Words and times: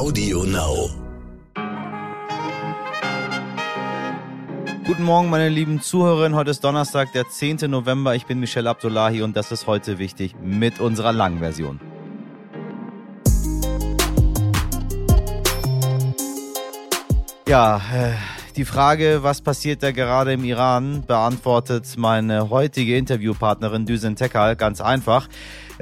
Audio 0.00 0.44
Now. 0.44 0.88
Guten 4.86 5.04
Morgen, 5.04 5.28
meine 5.28 5.50
lieben 5.50 5.82
Zuhörerinnen. 5.82 6.34
Heute 6.34 6.52
ist 6.52 6.64
Donnerstag, 6.64 7.12
der 7.12 7.28
10. 7.28 7.70
November. 7.70 8.14
Ich 8.14 8.24
bin 8.24 8.40
Michelle 8.40 8.70
Abdullahi 8.70 9.20
und 9.20 9.36
das 9.36 9.52
ist 9.52 9.66
heute 9.66 9.98
wichtig 9.98 10.36
mit 10.42 10.80
unserer 10.80 11.12
langen 11.12 11.40
Version. 11.40 11.80
Ja, 17.46 17.76
äh, 17.92 18.12
die 18.56 18.64
Frage, 18.64 19.18
was 19.22 19.42
passiert 19.42 19.82
da 19.82 19.92
gerade 19.92 20.32
im 20.32 20.44
Iran, 20.44 21.04
beantwortet 21.06 21.98
meine 21.98 22.48
heutige 22.48 22.96
Interviewpartnerin 22.96 23.84
Düsen 23.84 24.16
Tekal 24.16 24.56
ganz 24.56 24.80
einfach. 24.80 25.28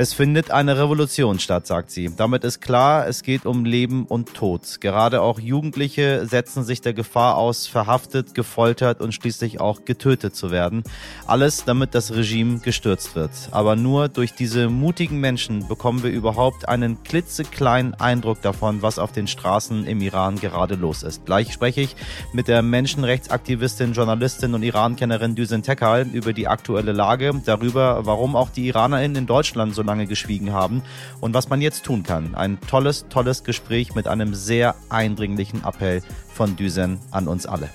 Es 0.01 0.13
findet 0.13 0.53
eine 0.53 0.79
Revolution 0.79 1.41
statt, 1.41 1.67
sagt 1.67 1.91
sie. 1.91 2.09
Damit 2.17 2.45
ist 2.45 2.61
klar, 2.61 3.09
es 3.09 3.25
geht 3.25 3.47
um 3.47 3.65
Leben 3.65 4.07
und 4.07 4.33
Tod. 4.33 4.81
Gerade 4.81 5.21
auch 5.21 5.41
Jugendliche 5.41 6.25
setzen 6.25 6.63
sich 6.63 6.81
der 6.81 6.95
Gefahr 6.95 7.37
aus, 7.37 7.67
verhaftet, 7.67 8.33
gefoltert 8.33 9.01
und 9.01 9.13
schließlich 9.13 9.59
auch 9.59 9.85
getötet 9.85 10.37
zu 10.37 10.53
werden. 10.53 10.85
Alles, 11.27 11.65
damit 11.65 11.97
das 11.97 12.15
Regime 12.15 12.61
gestürzt 12.61 13.17
wird. 13.17 13.33
Aber 13.51 13.75
nur 13.75 14.09
durch 14.09 14.35
diese 14.35 14.69
mutigen 14.69 15.19
Menschen 15.19 15.67
bekommen 15.67 16.05
wir 16.05 16.13
überhaupt 16.13 16.69
einen 16.69 17.03
klitzekleinen 17.03 17.95
Eindruck 17.95 18.41
davon, 18.41 18.83
was 18.83 19.01
auf 19.01 19.11
den 19.11 19.27
Straßen 19.27 19.85
im 19.85 20.01
Iran 20.01 20.37
gerade 20.37 20.77
los 20.77 21.03
ist. 21.03 21.27
Gleich 21.27 21.53
spreche 21.53 21.81
ich 21.81 21.97
mit 22.33 22.47
der 22.47 22.63
Menschenrechtsaktivistin, 22.63 23.95
Journalistin 23.95 24.55
und 24.55 24.63
Iran-Kennerin 24.63 25.35
Düsen 25.35 25.65
Tekal 25.65 26.07
über 26.13 26.33
die 26.33 26.47
aktuelle 26.47 26.93
Lage, 26.93 27.33
darüber, 27.45 28.07
warum 28.07 28.37
auch 28.37 28.51
die 28.51 28.69
IranerInnen 28.69 29.17
in 29.17 29.27
Deutschland 29.27 29.75
so 29.75 29.88
lange 29.89 30.07
geschwiegen 30.07 30.53
haben 30.53 30.83
und 31.21 31.35
was 31.35 31.49
man 31.49 31.63
jetzt 31.63 31.83
tun 31.85 32.03
kann. 32.03 32.35
Ein 32.35 32.61
tolles, 32.61 33.07
tolles 33.09 33.43
Gespräch 33.43 33.95
mit 33.95 34.07
einem 34.07 34.35
sehr 34.35 34.75
eindringlichen 34.91 35.65
Appell 35.65 36.03
von 36.33 36.57
Düsen 36.57 37.01
an 37.11 37.27
uns 37.27 37.47
alle. 37.47 37.71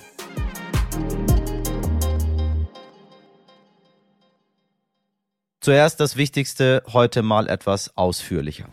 Zuerst 5.60 5.98
das 5.98 6.16
Wichtigste, 6.16 6.82
heute 6.92 7.22
mal 7.22 7.48
etwas 7.48 7.96
ausführlicher. 7.96 8.66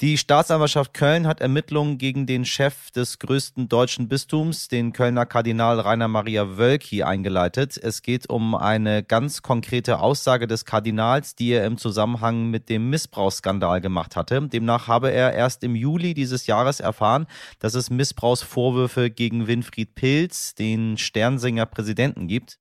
Die 0.00 0.16
Staatsanwaltschaft 0.16 0.94
Köln 0.94 1.26
hat 1.26 1.40
Ermittlungen 1.40 1.98
gegen 1.98 2.24
den 2.24 2.44
Chef 2.44 2.92
des 2.92 3.18
größten 3.18 3.68
deutschen 3.68 4.06
Bistums, 4.06 4.68
den 4.68 4.92
Kölner 4.92 5.26
Kardinal 5.26 5.80
Rainer 5.80 6.06
Maria 6.06 6.56
Wölki, 6.56 7.02
eingeleitet. 7.02 7.76
Es 7.76 8.02
geht 8.02 8.30
um 8.30 8.54
eine 8.54 9.02
ganz 9.02 9.42
konkrete 9.42 9.98
Aussage 9.98 10.46
des 10.46 10.64
Kardinals, 10.64 11.34
die 11.34 11.48
er 11.48 11.66
im 11.66 11.78
Zusammenhang 11.78 12.48
mit 12.48 12.68
dem 12.68 12.90
Missbrauchsskandal 12.90 13.80
gemacht 13.80 14.14
hatte. 14.14 14.40
Demnach 14.46 14.86
habe 14.86 15.10
er 15.10 15.32
erst 15.32 15.64
im 15.64 15.74
Juli 15.74 16.14
dieses 16.14 16.46
Jahres 16.46 16.78
erfahren, 16.78 17.26
dass 17.58 17.74
es 17.74 17.90
Missbrauchsvorwürfe 17.90 19.10
gegen 19.10 19.48
Winfried 19.48 19.96
Pilz, 19.96 20.54
den 20.54 20.96
Sternsinger 20.96 21.66
Präsidenten, 21.66 22.28
gibt. 22.28 22.60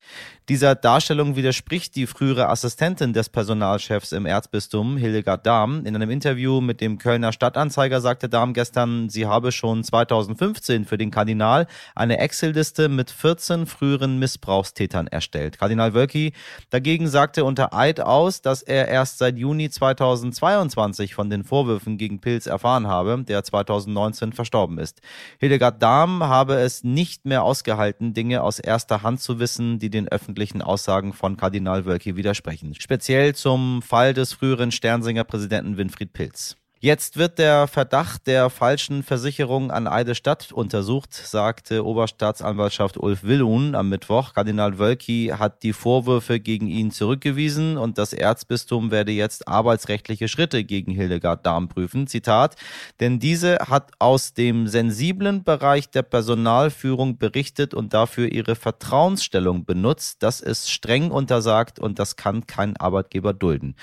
Dieser 0.49 0.73
Darstellung 0.73 1.35
widerspricht 1.35 1.95
die 1.97 2.07
frühere 2.07 2.49
Assistentin 2.49 3.13
des 3.13 3.29
Personalchefs 3.29 4.11
im 4.11 4.25
Erzbistum, 4.25 4.97
Hildegard 4.97 5.45
Dahm, 5.45 5.85
in 5.85 5.95
einem 5.95 6.09
Interview 6.09 6.61
mit 6.61 6.81
dem 6.81 6.97
Kölner 6.97 7.26
Kölner 7.27 7.33
Stadtanzeiger 7.33 7.99
sagte 7.99 8.29
Dahm 8.29 8.53
gestern, 8.53 9.09
sie 9.09 9.25
habe 9.25 9.51
schon 9.51 9.83
2015 9.83 10.85
für 10.85 10.97
den 10.97 11.11
Kardinal 11.11 11.67
eine 11.93 12.19
Excel-Liste 12.19 12.87
mit 12.87 13.11
14 13.11 13.65
früheren 13.65 14.17
Missbrauchstätern 14.17 15.07
erstellt. 15.07 15.59
Kardinal 15.59 15.93
Wölki 15.93 16.31
dagegen 16.69 17.09
sagte 17.09 17.43
unter 17.43 17.73
Eid 17.73 17.99
aus, 17.99 18.41
dass 18.41 18.61
er 18.61 18.87
erst 18.87 19.17
seit 19.17 19.37
Juni 19.37 19.69
2022 19.69 21.15
von 21.15 21.29
den 21.29 21.43
Vorwürfen 21.43 21.97
gegen 21.97 22.21
Pilz 22.21 22.45
erfahren 22.45 22.87
habe, 22.87 23.21
der 23.27 23.43
2019 23.43 24.31
verstorben 24.31 24.77
ist. 24.77 25.01
Hildegard 25.39 25.83
Dahm 25.83 26.23
habe 26.23 26.53
es 26.53 26.85
nicht 26.85 27.25
mehr 27.25 27.43
ausgehalten, 27.43 28.13
Dinge 28.13 28.41
aus 28.41 28.59
erster 28.59 29.03
Hand 29.03 29.19
zu 29.19 29.37
wissen, 29.39 29.79
die 29.79 29.89
den 29.89 30.07
öffentlichen 30.07 30.61
Aussagen 30.61 31.11
von 31.11 31.35
Kardinal 31.35 31.85
Wölki 31.85 32.15
widersprechen. 32.15 32.73
Speziell 32.79 33.35
zum 33.35 33.81
Fall 33.81 34.13
des 34.13 34.31
früheren 34.31 34.71
Sternsinger 34.71 35.25
Präsidenten 35.25 35.75
Winfried 35.75 36.13
Pilz. 36.13 36.55
Jetzt 36.79 37.17
wird 37.17 37.39
der 37.39 37.65
Verdacht 37.65 38.27
der 38.27 38.51
falschen 38.51 39.01
Versicherung 39.01 39.71
an 39.71 39.87
Eidestadt 39.87 40.51
untersucht, 40.51 41.11
sagte 41.11 41.83
Oberstaatsanwaltschaft 41.83 42.97
Ulf 42.97 43.23
Willun 43.23 43.73
am 43.73 43.89
Mittwoch. 43.89 44.35
Kardinal 44.35 44.77
Wölki 44.77 45.33
hat 45.35 45.63
die 45.63 45.73
Vorwürfe 45.73 46.39
gegen 46.39 46.67
ihn 46.67 46.91
zurückgewiesen 46.91 47.77
und 47.77 47.97
das 47.97 48.13
Erzbistum 48.13 48.91
werde 48.91 49.11
jetzt 49.11 49.47
arbeitsrechtliche 49.47 50.27
Schritte 50.27 50.63
gegen 50.63 50.91
Hildegard 50.91 51.47
Dahm 51.47 51.67
prüfen. 51.67 52.05
Zitat, 52.05 52.55
denn 52.99 53.17
diese 53.17 53.57
hat 53.57 53.89
aus 53.97 54.35
dem 54.35 54.67
sensiblen 54.67 55.43
Bereich 55.43 55.89
der 55.89 56.03
Personalführung 56.03 57.17
berichtet 57.17 57.73
und 57.73 57.95
dafür 57.95 58.31
ihre 58.31 58.53
Vertrauensstellung 58.53 59.65
benutzt. 59.65 60.21
Das 60.21 60.41
ist 60.41 60.69
streng 60.69 61.09
untersagt 61.09 61.79
und 61.79 61.97
das 61.97 62.17
kann 62.17 62.45
kein 62.45 62.77
Arbeitgeber 62.77 63.33
dulden. 63.33 63.75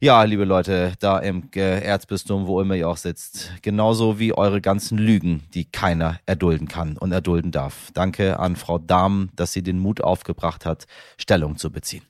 Ja, 0.00 0.22
liebe 0.22 0.46
Leute, 0.46 0.94
da 1.00 1.18
im 1.18 1.50
Erzbistum 1.52 2.29
Shitstorm, 2.30 2.46
wo 2.46 2.60
immer 2.60 2.76
ihr 2.76 2.88
auch 2.88 2.96
sitzt. 2.96 3.52
Genauso 3.62 4.20
wie 4.20 4.32
eure 4.32 4.60
ganzen 4.60 4.98
Lügen, 4.98 5.42
die 5.52 5.64
keiner 5.64 6.20
erdulden 6.26 6.68
kann 6.68 6.96
und 6.96 7.10
erdulden 7.10 7.50
darf. 7.50 7.90
Danke 7.92 8.38
an 8.38 8.54
Frau 8.54 8.78
Dahm, 8.78 9.30
dass 9.34 9.52
sie 9.52 9.62
den 9.62 9.78
Mut 9.78 10.00
aufgebracht 10.00 10.64
hat, 10.64 10.86
Stellung 11.16 11.56
zu 11.56 11.72
beziehen. 11.72 12.02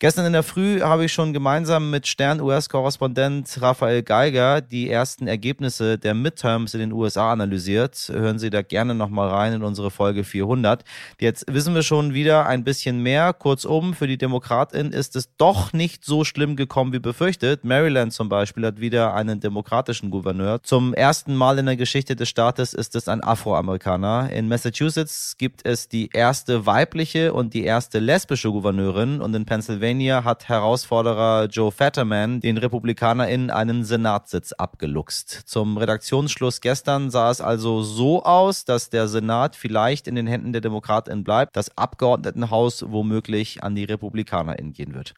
Gestern 0.00 0.26
in 0.26 0.32
der 0.32 0.44
Früh 0.44 0.80
habe 0.80 1.06
ich 1.06 1.12
schon 1.12 1.32
gemeinsam 1.32 1.90
mit 1.90 2.06
Stern-US-Korrespondent 2.06 3.60
Raphael 3.60 4.04
Geiger 4.04 4.60
die 4.60 4.88
ersten 4.88 5.26
Ergebnisse 5.26 5.98
der 5.98 6.14
Midterms 6.14 6.72
in 6.74 6.78
den 6.78 6.92
USA 6.92 7.32
analysiert. 7.32 8.08
Hören 8.08 8.38
Sie 8.38 8.48
da 8.48 8.62
gerne 8.62 8.94
nochmal 8.94 9.28
rein 9.28 9.54
in 9.54 9.64
unsere 9.64 9.90
Folge 9.90 10.22
400. 10.22 10.84
Jetzt 11.18 11.52
wissen 11.52 11.74
wir 11.74 11.82
schon 11.82 12.14
wieder 12.14 12.46
ein 12.46 12.62
bisschen 12.62 13.02
mehr. 13.02 13.32
Kurzum, 13.32 13.92
für 13.92 14.06
die 14.06 14.18
DemokratInnen 14.18 14.92
ist 14.92 15.16
es 15.16 15.34
doch 15.36 15.72
nicht 15.72 16.04
so 16.04 16.22
schlimm 16.22 16.54
gekommen 16.54 16.92
wie 16.92 17.00
befürchtet. 17.00 17.64
Maryland 17.64 18.12
zum 18.12 18.28
Beispiel 18.28 18.66
hat 18.66 18.78
wieder 18.78 19.14
einen 19.14 19.40
demokratischen 19.40 20.12
Gouverneur. 20.12 20.62
Zum 20.62 20.94
ersten 20.94 21.34
Mal 21.34 21.58
in 21.58 21.66
der 21.66 21.76
Geschichte 21.76 22.14
des 22.14 22.28
Staates 22.28 22.72
ist 22.72 22.94
es 22.94 23.08
ein 23.08 23.20
Afroamerikaner. 23.20 24.30
In 24.30 24.46
Massachusetts 24.46 25.34
gibt 25.38 25.66
es 25.66 25.88
die 25.88 26.10
erste 26.12 26.66
weibliche 26.66 27.32
und 27.32 27.52
die 27.52 27.64
erste 27.64 27.98
lesbische 27.98 28.52
Gouverneurin 28.52 29.20
und 29.20 29.34
in 29.34 29.44
Pennsylvania 29.44 29.87
Pennsylvania 29.88 30.22
hat 30.22 30.50
Herausforderer 30.50 31.46
Joe 31.46 31.72
Fetterman 31.72 32.40
den 32.40 32.58
RepublikanerInnen 32.58 33.50
einen 33.50 33.84
Senatssitz 33.84 34.52
abgeluchst. 34.52 35.30
Zum 35.46 35.78
Redaktionsschluss 35.78 36.60
gestern 36.60 37.10
sah 37.10 37.30
es 37.30 37.40
also 37.40 37.80
so 37.80 38.22
aus, 38.22 38.66
dass 38.66 38.90
der 38.90 39.08
Senat 39.08 39.56
vielleicht 39.56 40.06
in 40.06 40.14
den 40.14 40.26
Händen 40.26 40.52
der 40.52 40.60
DemokratInnen 40.60 41.24
bleibt, 41.24 41.56
das 41.56 41.74
Abgeordnetenhaus 41.78 42.84
womöglich 42.86 43.64
an 43.64 43.74
die 43.76 43.84
RepublikanerInnen 43.84 44.74
gehen 44.74 44.94
wird. 44.94 45.14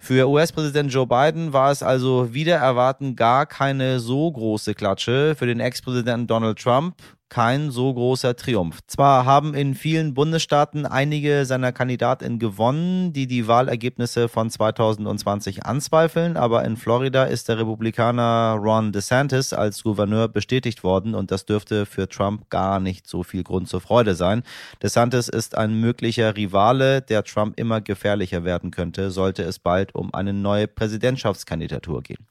Für 0.00 0.28
US-Präsident 0.28 0.92
Joe 0.92 1.06
Biden 1.06 1.54
war 1.54 1.70
es 1.70 1.82
also 1.82 2.34
wieder 2.34 2.56
erwarten 2.56 3.16
gar 3.16 3.46
keine 3.46 4.00
so 4.00 4.30
große 4.30 4.74
Klatsche. 4.74 5.34
Für 5.34 5.46
den 5.46 5.60
Ex-Präsidenten 5.60 6.26
Donald 6.26 6.58
Trump 6.58 6.96
kein 7.30 7.70
so 7.70 7.94
großer 7.94 8.36
Triumph. 8.36 8.80
Zwar 8.86 9.24
haben 9.24 9.54
in 9.54 9.74
vielen 9.74 10.14
Bundesstaaten 10.14 10.84
einige 10.84 11.46
seiner 11.46 11.72
Kandidatinnen 11.72 12.38
gewonnen, 12.38 13.12
die 13.12 13.26
die 13.26 13.46
Wahlergebnisse 13.46 14.28
von 14.28 14.50
2020 14.50 15.64
anzweifeln, 15.64 16.36
aber 16.36 16.64
in 16.64 16.76
Florida 16.76 17.24
ist 17.24 17.48
der 17.48 17.58
Republikaner 17.58 18.58
Ron 18.60 18.92
DeSantis 18.92 19.52
als 19.52 19.82
Gouverneur 19.84 20.28
bestätigt 20.28 20.82
worden 20.84 21.14
und 21.14 21.30
das 21.30 21.46
dürfte 21.46 21.86
für 21.86 22.08
Trump 22.08 22.50
gar 22.50 22.80
nicht 22.80 23.06
so 23.06 23.22
viel 23.22 23.44
Grund 23.44 23.68
zur 23.68 23.80
Freude 23.80 24.14
sein. 24.16 24.42
DeSantis 24.82 25.28
ist 25.28 25.56
ein 25.56 25.80
möglicher 25.80 26.36
Rivale, 26.36 27.00
der 27.00 27.22
Trump 27.22 27.58
immer 27.58 27.80
gefährlicher 27.80 28.44
werden 28.44 28.72
könnte, 28.72 29.10
sollte 29.12 29.44
es 29.44 29.60
bald 29.60 29.94
um 29.94 30.12
eine 30.12 30.32
neue 30.32 30.66
Präsidentschaftskandidatur 30.66 32.02
gehen. 32.02 32.26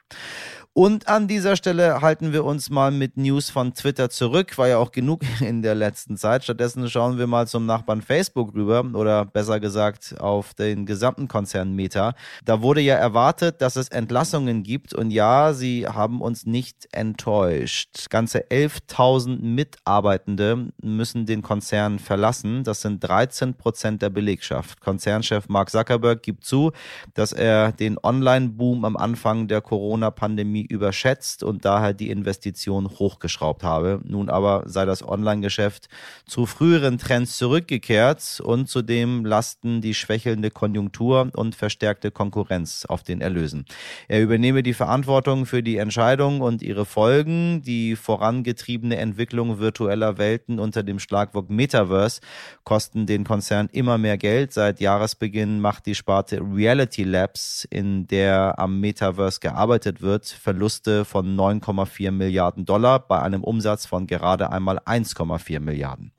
Und 0.74 1.08
an 1.08 1.28
dieser 1.28 1.56
Stelle 1.56 2.02
halten 2.02 2.32
wir 2.32 2.46
uns 2.46 2.70
mal 2.70 2.92
mit 2.92 3.18
News 3.18 3.50
von 3.50 3.74
Twitter 3.74 4.10
zurück. 4.10 4.58
War 4.58 4.68
ja 4.68 4.78
auch 4.78 4.92
genug 4.92 5.22
in 5.42 5.62
der 5.64 5.74
letzten 5.74 6.16
Zeit. 6.16 6.44
Stattdessen 6.44 6.88
schauen 6.90 7.18
wir 7.18 7.26
mal 7.26 7.48
zum 7.48 7.66
Nachbarn 7.66 8.02
Facebook 8.02 8.54
rüber 8.54 8.86
oder 8.94 9.26
besser 9.26 9.60
gesagt 9.60 10.16
auf 10.20 10.54
den 10.54 10.86
gesamten 10.86 11.28
Konzern 11.28 11.74
Meta. 11.74 12.14
Da 12.46 12.62
wurde 12.62 12.82
ja 12.82 12.96
erwartet, 12.96 13.62
dass 13.62 13.76
es 13.76 13.90
Entlassungen 13.90 14.62
gibt 14.62 14.94
und 14.94 15.10
ja, 15.10 15.54
sie 15.54 15.88
haben 15.88 16.22
uns 16.22 16.46
nicht 16.46 16.88
enttäuscht. 16.92 18.10
Ganze 18.10 18.48
11.000 18.48 19.42
Mitarbeitende 19.42 20.68
müssen 20.82 21.26
den 21.26 21.42
Konzern 21.42 21.98
verlassen. 21.98 22.64
Das 22.64 22.82
sind 22.82 23.00
13 23.00 23.56
Prozent 23.56 24.04
der 24.04 24.12
Belegschaft. 24.12 24.80
Konzernchef 24.82 25.50
Mark 25.50 25.72
Zuckerberg 25.72 26.22
gibt 26.22 26.46
zu, 26.46 26.72
dass 27.16 27.34
er 27.34 27.72
den 27.72 27.98
Online-Boom 28.02 28.86
am 28.86 28.96
Anfang 28.96 29.48
der 29.48 29.62
Corona-Pandemie 29.62 30.59
überschätzt 30.62 31.44
und 31.44 31.66
daher 31.66 31.94
die 31.94 32.10
Investition 32.10 32.90
hochgeschraubt 32.90 33.64
habe. 33.64 34.02
Nun 34.04 34.30
aber 34.30 34.64
sei 34.66 34.86
das 34.86 35.08
Online-Geschäft 35.08 35.90
zu 36.26 36.46
früheren 36.46 36.98
Trends 36.98 37.38
zurückgekehrt 37.38 38.42
und 38.44 38.68
zudem 38.70 39.26
lasten 39.26 39.82
die 39.82 39.94
schwächelnde 39.94 40.52
Konjunktur 40.52 41.30
und 41.36 41.56
verstärkte 41.56 42.12
Konkurrenz 42.12 42.86
auf 42.86 43.04
den 43.04 43.22
Erlösen. 43.22 43.66
Er 44.08 44.22
übernehme 44.22 44.64
die 44.64 44.74
Verantwortung 44.74 45.46
für 45.46 45.64
die 45.64 45.78
Entscheidung 45.78 46.42
und 46.42 46.62
ihre 46.62 46.86
Folgen. 46.86 47.62
Die 47.62 47.96
vorangetriebene 47.96 48.98
Entwicklung 48.98 49.60
virtueller 49.60 50.18
Welten 50.18 50.60
unter 50.60 50.84
dem 50.84 51.00
Schlagwort 51.00 51.50
Metaverse 51.50 52.22
kosten 52.64 53.06
den 53.06 53.24
Konzern 53.24 53.70
immer 53.72 53.98
mehr 53.98 54.18
Geld. 54.18 54.54
Seit 54.54 54.80
Jahresbeginn 54.80 55.60
macht 55.60 55.86
die 55.86 55.96
Sparte 55.96 56.42
Reality 56.42 57.04
Labs, 57.04 57.68
in 57.70 58.08
der 58.08 58.58
am 58.58 58.80
Metaverse 58.80 59.40
gearbeitet 59.40 60.02
wird, 60.02 60.26
Verluste 60.50 61.06
von 61.06 61.38
9,4 61.38 62.10
Milliarden 62.10 62.66
Dollar 62.66 62.98
bei 62.98 63.22
einem 63.22 63.44
Umsatz 63.44 63.86
von 63.86 64.08
gerade 64.08 64.52
einmal 64.52 64.80
1,4 64.80 65.60
Milliarden. 65.60 66.12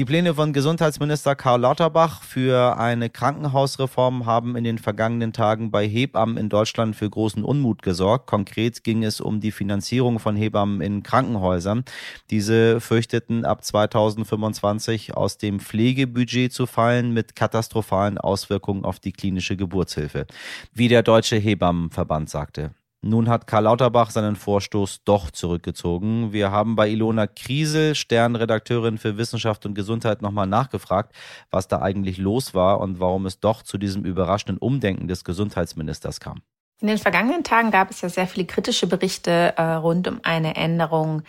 Die 0.00 0.06
Pläne 0.06 0.32
von 0.32 0.54
Gesundheitsminister 0.54 1.36
Karl 1.36 1.60
Lauterbach 1.60 2.22
für 2.22 2.78
eine 2.78 3.10
Krankenhausreform 3.10 4.24
haben 4.24 4.56
in 4.56 4.64
den 4.64 4.78
vergangenen 4.78 5.34
Tagen 5.34 5.70
bei 5.70 5.86
Hebammen 5.86 6.38
in 6.38 6.48
Deutschland 6.48 6.96
für 6.96 7.10
großen 7.10 7.44
Unmut 7.44 7.82
gesorgt. 7.82 8.26
Konkret 8.26 8.82
ging 8.82 9.04
es 9.04 9.20
um 9.20 9.40
die 9.40 9.52
Finanzierung 9.52 10.18
von 10.18 10.36
Hebammen 10.36 10.80
in 10.80 11.02
Krankenhäusern. 11.02 11.84
Diese 12.30 12.80
fürchteten 12.80 13.44
ab 13.44 13.62
2025 13.62 15.14
aus 15.14 15.36
dem 15.36 15.60
Pflegebudget 15.60 16.50
zu 16.50 16.64
fallen 16.64 17.12
mit 17.12 17.36
katastrophalen 17.36 18.16
Auswirkungen 18.16 18.86
auf 18.86 19.00
die 19.00 19.12
klinische 19.12 19.58
Geburtshilfe. 19.58 20.26
Wie 20.72 20.88
der 20.88 21.02
Deutsche 21.02 21.36
Hebammenverband 21.36 22.30
sagte. 22.30 22.70
Nun 23.02 23.30
hat 23.30 23.46
Karl 23.46 23.64
Lauterbach 23.64 24.10
seinen 24.10 24.36
Vorstoß 24.36 25.04
doch 25.04 25.30
zurückgezogen. 25.30 26.34
Wir 26.34 26.50
haben 26.50 26.76
bei 26.76 26.88
Ilona 26.90 27.26
Kriesel, 27.26 27.94
Sternredakteurin 27.94 28.98
für 28.98 29.16
Wissenschaft 29.16 29.64
und 29.64 29.74
Gesundheit, 29.74 30.20
nochmal 30.20 30.46
nachgefragt, 30.46 31.14
was 31.50 31.66
da 31.66 31.80
eigentlich 31.80 32.18
los 32.18 32.52
war 32.52 32.78
und 32.80 33.00
warum 33.00 33.24
es 33.24 33.40
doch 33.40 33.62
zu 33.62 33.78
diesem 33.78 34.04
überraschenden 34.04 34.58
Umdenken 34.58 35.08
des 35.08 35.24
Gesundheitsministers 35.24 36.20
kam. 36.20 36.42
In 36.82 36.88
den 36.88 36.98
vergangenen 36.98 37.44
Tagen 37.44 37.70
gab 37.70 37.90
es 37.90 38.00
ja 38.02 38.08
sehr 38.08 38.26
viele 38.26 38.46
kritische 38.46 38.86
Berichte 38.86 39.54
äh, 39.56 39.62
rund 39.62 40.08
um 40.08 40.20
eine 40.22 40.56
Änderung 40.56 41.22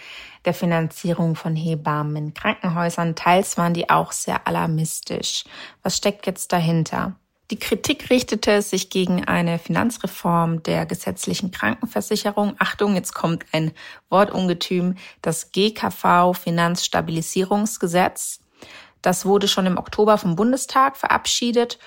der 0.45 0.53
Finanzierung 0.53 1.35
von 1.35 1.56
Hebammen 1.56 2.15
in 2.15 2.33
Krankenhäusern. 2.33 3.15
Teils 3.15 3.57
waren 3.57 3.73
die 3.73 3.89
auch 3.89 4.13
sehr 4.13 4.47
alarmistisch. 4.47 5.44
Was 5.83 5.97
steckt 5.97 6.25
jetzt 6.25 6.53
dahinter? 6.53 7.15
Die 7.51 7.59
Kritik 7.59 8.09
richtete 8.09 8.62
sich 8.62 8.89
gegen 8.89 9.25
eine 9.25 9.59
Finanzreform 9.59 10.63
der 10.63 10.86
gesetzlichen 10.86 11.51
Krankenversicherung. 11.51 12.56
Achtung, 12.59 12.95
jetzt 12.95 13.13
kommt 13.13 13.44
ein 13.51 13.74
Wortungetüm, 14.09 14.95
das 15.21 15.51
GKV 15.51 16.33
Finanzstabilisierungsgesetz. 16.33 18.39
Das 19.01 19.25
wurde 19.25 19.50
schon 19.50 19.65
im 19.65 19.77
Oktober 19.77 20.18
vom 20.18 20.38
Bundestag 20.38 20.95
verabschiedet 20.95 21.77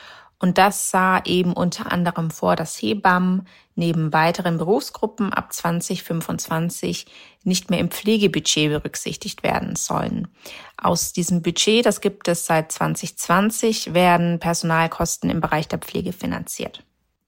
und 0.45 0.59
das 0.59 0.91
sah 0.91 1.23
eben 1.25 1.55
unter 1.55 1.91
anderem 1.91 2.31
vor, 2.31 2.55
dass 2.55 2.77
Hebammen 2.77 3.49
neben 3.77 4.13
weiteren 4.13 4.59
Berufsgruppen 4.59 5.33
ab 5.33 5.55
2025 5.55 7.07
nicht 7.45 7.71
mehr 7.71 7.79
im 7.79 7.91
Pflegebudget 7.91 8.69
berücksichtigt 8.69 9.43
werden 9.43 9.75
sollen. 9.75 10.29
Aus 10.77 11.15
diesem 11.15 11.41
Budget, 11.41 11.87
das 11.87 12.03
gibt 12.03 12.29
es 12.29 12.45
seit 12.45 12.73
2020, 12.73 13.95
werden 13.95 14.39
Personalkosten 14.39 15.31
im 15.31 15.41
Bereich 15.41 15.67
der 15.67 15.79
Pflege 15.79 16.13
finanziert. 16.13 16.85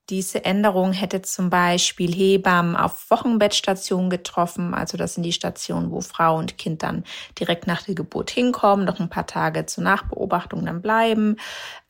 Diese 0.08 0.44
Änderung 0.44 0.93
hätte 0.93 1.23
zum 1.23 1.50
Beispiel 1.50 2.14
Hebammen 2.14 2.76
auf 2.76 3.11
Wochenbettstationen 3.11 4.08
getroffen. 4.08 4.73
Also 4.73 4.97
das 4.97 5.14
sind 5.14 5.25
die 5.25 5.32
Stationen, 5.32 5.91
wo 5.91 6.00
Frau 6.00 6.37
und 6.38 6.58
Kind 6.58 6.85
dann 6.85 7.03
direkt 7.41 7.67
nach 7.67 7.82
der 7.82 7.97
Geburt 7.97 8.31
hinkommen, 8.31 8.87
noch 8.87 9.00
ein 9.00 9.11
paar 9.11 9.26
Tage 9.26 9.67
zur 9.67 9.82
Nachbeobachtung 9.82 10.64
dann 10.64 10.81
bleiben. 10.81 11.37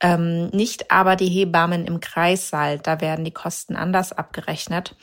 Ähm, 0.01 0.47
nicht 0.49 0.91
aber 0.91 1.17
die 1.17 1.29
Hebammen 1.29 1.85
im 1.85 2.01
Kreissaal. 2.01 2.79
Da 2.79 3.03
werden 3.03 3.27
die 3.27 3.33
Kosten 3.33 3.77
anders 3.77 4.13
abgerechnet. 4.13 4.97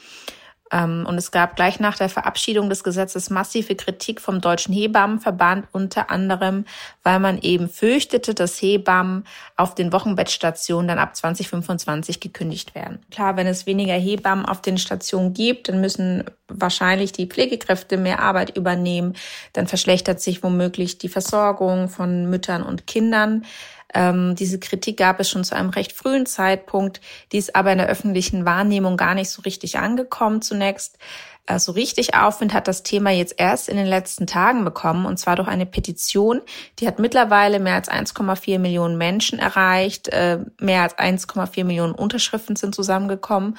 Ähm, 0.73 1.05
und 1.07 1.17
es 1.17 1.31
gab 1.31 1.55
gleich 1.55 1.79
nach 1.79 1.97
der 1.97 2.09
Verabschiedung 2.09 2.69
des 2.69 2.83
Gesetzes 2.83 3.29
massive 3.29 3.75
Kritik 3.75 4.19
vom 4.19 4.41
Deutschen 4.41 4.73
Hebammenverband, 4.73 5.67
unter 5.71 6.09
anderem, 6.09 6.65
weil 7.03 7.19
man 7.19 7.39
eben 7.39 7.69
fürchtete, 7.69 8.33
dass 8.33 8.59
Hebammen 8.61 9.25
auf 9.55 9.75
den 9.75 9.93
Wochenbettstationen 9.93 10.87
dann 10.87 10.99
ab 10.99 11.15
2025 11.15 12.19
gekündigt 12.19 12.73
werden. 12.73 12.99
Klar, 13.11 13.37
wenn 13.37 13.47
es 13.47 13.67
weniger 13.67 13.93
Hebammen 13.93 14.45
auf 14.45 14.61
den 14.61 14.79
Stationen 14.79 15.33
gibt, 15.33 15.69
dann 15.69 15.79
müssen 15.79 16.23
wahrscheinlich 16.47 17.11
die 17.11 17.27
Pflegekräfte 17.27 17.97
mehr 17.97 18.19
Arbeit 18.19 18.57
übernehmen. 18.57 19.13
Dann 19.53 19.67
verschlechtert 19.67 20.21
sich 20.21 20.43
womöglich 20.43 20.97
die 20.97 21.09
Versorgung 21.09 21.87
von 21.87 22.29
Müttern 22.29 22.63
und 22.63 22.87
Kindern. 22.87 23.45
Ähm, 23.93 24.35
diese 24.35 24.59
Kritik 24.59 24.97
gab 24.97 25.19
es 25.19 25.29
schon 25.29 25.43
zu 25.43 25.55
einem 25.55 25.69
recht 25.69 25.93
frühen 25.93 26.25
Zeitpunkt, 26.25 27.01
die 27.31 27.37
ist 27.37 27.55
aber 27.55 27.71
in 27.71 27.77
der 27.77 27.87
öffentlichen 27.87 28.45
Wahrnehmung 28.45 28.97
gar 28.97 29.15
nicht 29.15 29.29
so 29.29 29.41
richtig 29.43 29.77
angekommen 29.77 30.41
zunächst. 30.41 30.97
Äh, 31.45 31.59
so 31.59 31.73
richtig 31.73 32.15
Aufwind 32.15 32.53
hat 32.53 32.67
das 32.67 32.83
Thema 32.83 33.11
jetzt 33.11 33.35
erst 33.37 33.69
in 33.69 33.77
den 33.77 33.85
letzten 33.85 34.27
Tagen 34.27 34.63
bekommen, 34.65 35.05
und 35.05 35.17
zwar 35.17 35.35
durch 35.35 35.47
eine 35.47 35.65
Petition. 35.65 36.41
Die 36.79 36.87
hat 36.87 36.99
mittlerweile 36.99 37.59
mehr 37.59 37.75
als 37.75 37.89
1,4 37.89 38.59
Millionen 38.59 38.97
Menschen 38.97 39.39
erreicht. 39.39 40.07
Äh, 40.09 40.39
mehr 40.59 40.83
als 40.83 40.97
1,4 40.97 41.63
Millionen 41.65 41.93
Unterschriften 41.93 42.55
sind 42.55 42.73
zusammengekommen. 42.73 43.57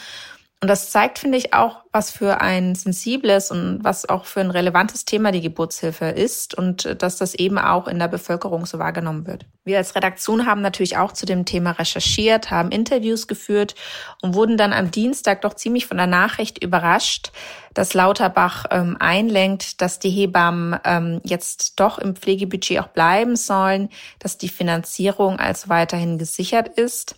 Und 0.60 0.68
das 0.68 0.90
zeigt, 0.90 1.18
finde 1.18 1.36
ich, 1.38 1.52
auch, 1.52 1.83
was 1.94 2.10
für 2.10 2.40
ein 2.40 2.74
sensibles 2.74 3.52
und 3.52 3.84
was 3.84 4.08
auch 4.08 4.24
für 4.24 4.40
ein 4.40 4.50
relevantes 4.50 5.04
Thema 5.04 5.30
die 5.30 5.40
Geburtshilfe 5.40 6.06
ist 6.06 6.52
und 6.52 6.84
äh, 6.84 6.96
dass 6.96 7.18
das 7.18 7.34
eben 7.36 7.56
auch 7.56 7.86
in 7.86 8.00
der 8.00 8.08
Bevölkerung 8.08 8.66
so 8.66 8.80
wahrgenommen 8.80 9.28
wird. 9.28 9.46
Wir 9.64 9.78
als 9.78 9.94
Redaktion 9.94 10.44
haben 10.44 10.60
natürlich 10.60 10.96
auch 10.98 11.12
zu 11.12 11.24
dem 11.24 11.44
Thema 11.44 11.70
recherchiert, 11.70 12.50
haben 12.50 12.70
Interviews 12.70 13.28
geführt 13.28 13.76
und 14.20 14.34
wurden 14.34 14.56
dann 14.56 14.72
am 14.72 14.90
Dienstag 14.90 15.42
doch 15.42 15.54
ziemlich 15.54 15.86
von 15.86 15.96
der 15.96 16.08
Nachricht 16.08 16.62
überrascht, 16.62 17.30
dass 17.74 17.94
Lauterbach 17.94 18.66
ähm, 18.70 18.96
einlenkt, 18.98 19.80
dass 19.80 19.98
die 19.98 20.10
Hebammen 20.10 20.78
ähm, 20.84 21.20
jetzt 21.24 21.80
doch 21.80 21.98
im 21.98 22.16
Pflegebudget 22.16 22.80
auch 22.80 22.88
bleiben 22.88 23.36
sollen, 23.36 23.88
dass 24.18 24.36
die 24.36 24.48
Finanzierung 24.48 25.38
also 25.38 25.68
weiterhin 25.68 26.18
gesichert 26.18 26.68
ist. 26.68 27.16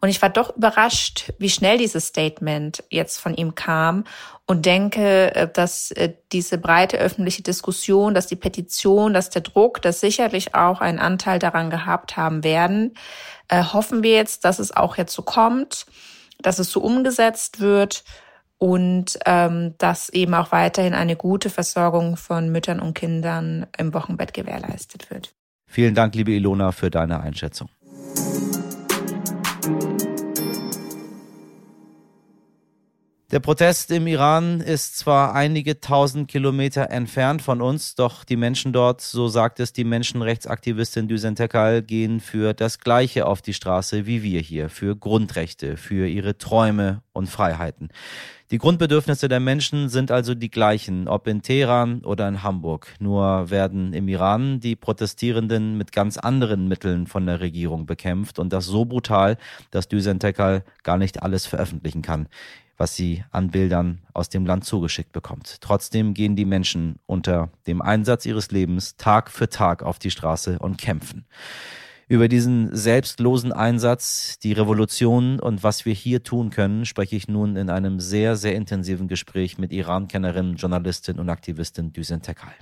Und 0.00 0.08
ich 0.08 0.20
war 0.20 0.30
doch 0.30 0.56
überrascht, 0.56 1.32
wie 1.38 1.50
schnell 1.50 1.78
dieses 1.78 2.06
Statement 2.06 2.82
jetzt 2.90 3.20
von 3.20 3.34
ihm 3.34 3.54
kam 3.54 4.04
und 4.52 4.66
denke, 4.66 5.34
äh, 5.34 5.48
dass 5.50 5.92
äh, 5.92 6.12
diese 6.30 6.58
breite 6.58 6.98
öffentliche 6.98 7.42
Diskussion, 7.42 8.12
dass 8.12 8.26
die 8.26 8.36
Petition, 8.36 9.14
dass 9.14 9.30
der 9.30 9.40
Druck, 9.40 9.80
dass 9.80 10.00
sicherlich 10.00 10.54
auch 10.54 10.82
einen 10.82 10.98
Anteil 10.98 11.38
daran 11.38 11.70
gehabt 11.70 12.18
haben 12.18 12.44
werden. 12.44 12.92
Äh, 13.48 13.64
hoffen 13.64 14.02
wir 14.02 14.12
jetzt, 14.12 14.44
dass 14.44 14.58
es 14.58 14.70
auch 14.70 14.98
jetzt 14.98 15.14
so 15.14 15.22
kommt, 15.22 15.86
dass 16.42 16.58
es 16.58 16.70
so 16.70 16.80
umgesetzt 16.80 17.60
wird 17.60 18.04
und 18.58 19.18
ähm, 19.24 19.74
dass 19.78 20.10
eben 20.10 20.34
auch 20.34 20.52
weiterhin 20.52 20.92
eine 20.92 21.16
gute 21.16 21.48
Versorgung 21.48 22.18
von 22.18 22.52
Müttern 22.52 22.78
und 22.78 22.92
Kindern 22.92 23.66
im 23.78 23.94
Wochenbett 23.94 24.34
gewährleistet 24.34 25.10
wird. 25.10 25.34
Vielen 25.66 25.94
Dank, 25.94 26.14
liebe 26.14 26.32
Ilona, 26.32 26.72
für 26.72 26.90
deine 26.90 27.20
Einschätzung. 27.20 27.70
Der 33.32 33.40
Protest 33.40 33.90
im 33.90 34.06
Iran 34.06 34.60
ist 34.60 34.98
zwar 34.98 35.34
einige 35.34 35.80
tausend 35.80 36.28
Kilometer 36.28 36.90
entfernt 36.90 37.40
von 37.40 37.62
uns, 37.62 37.94
doch 37.94 38.24
die 38.24 38.36
Menschen 38.36 38.74
dort, 38.74 39.00
so 39.00 39.26
sagt 39.26 39.58
es 39.58 39.72
die 39.72 39.84
Menschenrechtsaktivistin 39.84 41.08
Düsen 41.08 41.34
Tekal, 41.34 41.80
gehen 41.80 42.20
für 42.20 42.52
das 42.52 42.78
Gleiche 42.78 43.24
auf 43.24 43.40
die 43.40 43.54
Straße 43.54 44.04
wie 44.04 44.22
wir 44.22 44.42
hier, 44.42 44.68
für 44.68 44.96
Grundrechte, 44.96 45.78
für 45.78 46.06
ihre 46.06 46.36
Träume 46.36 47.00
und 47.14 47.26
Freiheiten. 47.26 47.88
Die 48.50 48.58
Grundbedürfnisse 48.58 49.28
der 49.28 49.40
Menschen 49.40 49.88
sind 49.88 50.10
also 50.10 50.34
die 50.34 50.50
gleichen, 50.50 51.08
ob 51.08 51.26
in 51.26 51.40
Teheran 51.40 52.04
oder 52.04 52.28
in 52.28 52.42
Hamburg. 52.42 52.88
Nur 53.00 53.48
werden 53.48 53.94
im 53.94 54.08
Iran 54.08 54.60
die 54.60 54.76
Protestierenden 54.76 55.78
mit 55.78 55.92
ganz 55.92 56.18
anderen 56.18 56.68
Mitteln 56.68 57.06
von 57.06 57.24
der 57.24 57.40
Regierung 57.40 57.86
bekämpft 57.86 58.38
und 58.38 58.52
das 58.52 58.66
so 58.66 58.84
brutal, 58.84 59.38
dass 59.70 59.88
Düsen 59.88 60.20
Tekal 60.20 60.64
gar 60.82 60.98
nicht 60.98 61.22
alles 61.22 61.46
veröffentlichen 61.46 62.02
kann 62.02 62.28
was 62.82 62.96
sie 62.96 63.22
an 63.30 63.52
Bildern 63.52 64.00
aus 64.12 64.28
dem 64.28 64.44
Land 64.44 64.64
zugeschickt 64.64 65.12
bekommt. 65.12 65.60
Trotzdem 65.60 66.14
gehen 66.14 66.34
die 66.34 66.44
Menschen 66.44 66.96
unter 67.06 67.52
dem 67.68 67.80
Einsatz 67.80 68.26
ihres 68.26 68.50
Lebens 68.50 68.96
Tag 68.96 69.30
für 69.30 69.48
Tag 69.48 69.84
auf 69.84 70.00
die 70.00 70.10
Straße 70.10 70.58
und 70.58 70.78
kämpfen. 70.78 71.24
Über 72.08 72.26
diesen 72.26 72.74
selbstlosen 72.74 73.52
Einsatz, 73.52 74.40
die 74.40 74.52
Revolution 74.52 75.38
und 75.38 75.62
was 75.62 75.86
wir 75.86 75.94
hier 75.94 76.24
tun 76.24 76.50
können, 76.50 76.84
spreche 76.84 77.14
ich 77.14 77.28
nun 77.28 77.54
in 77.54 77.70
einem 77.70 78.00
sehr, 78.00 78.34
sehr 78.34 78.56
intensiven 78.56 79.06
Gespräch 79.06 79.58
mit 79.58 79.72
Iran-Kennerin, 79.72 80.56
Journalistin 80.56 81.20
und 81.20 81.28
Aktivistin 81.28 81.92
Düsen 81.92 82.20
Tekal. 82.20 82.52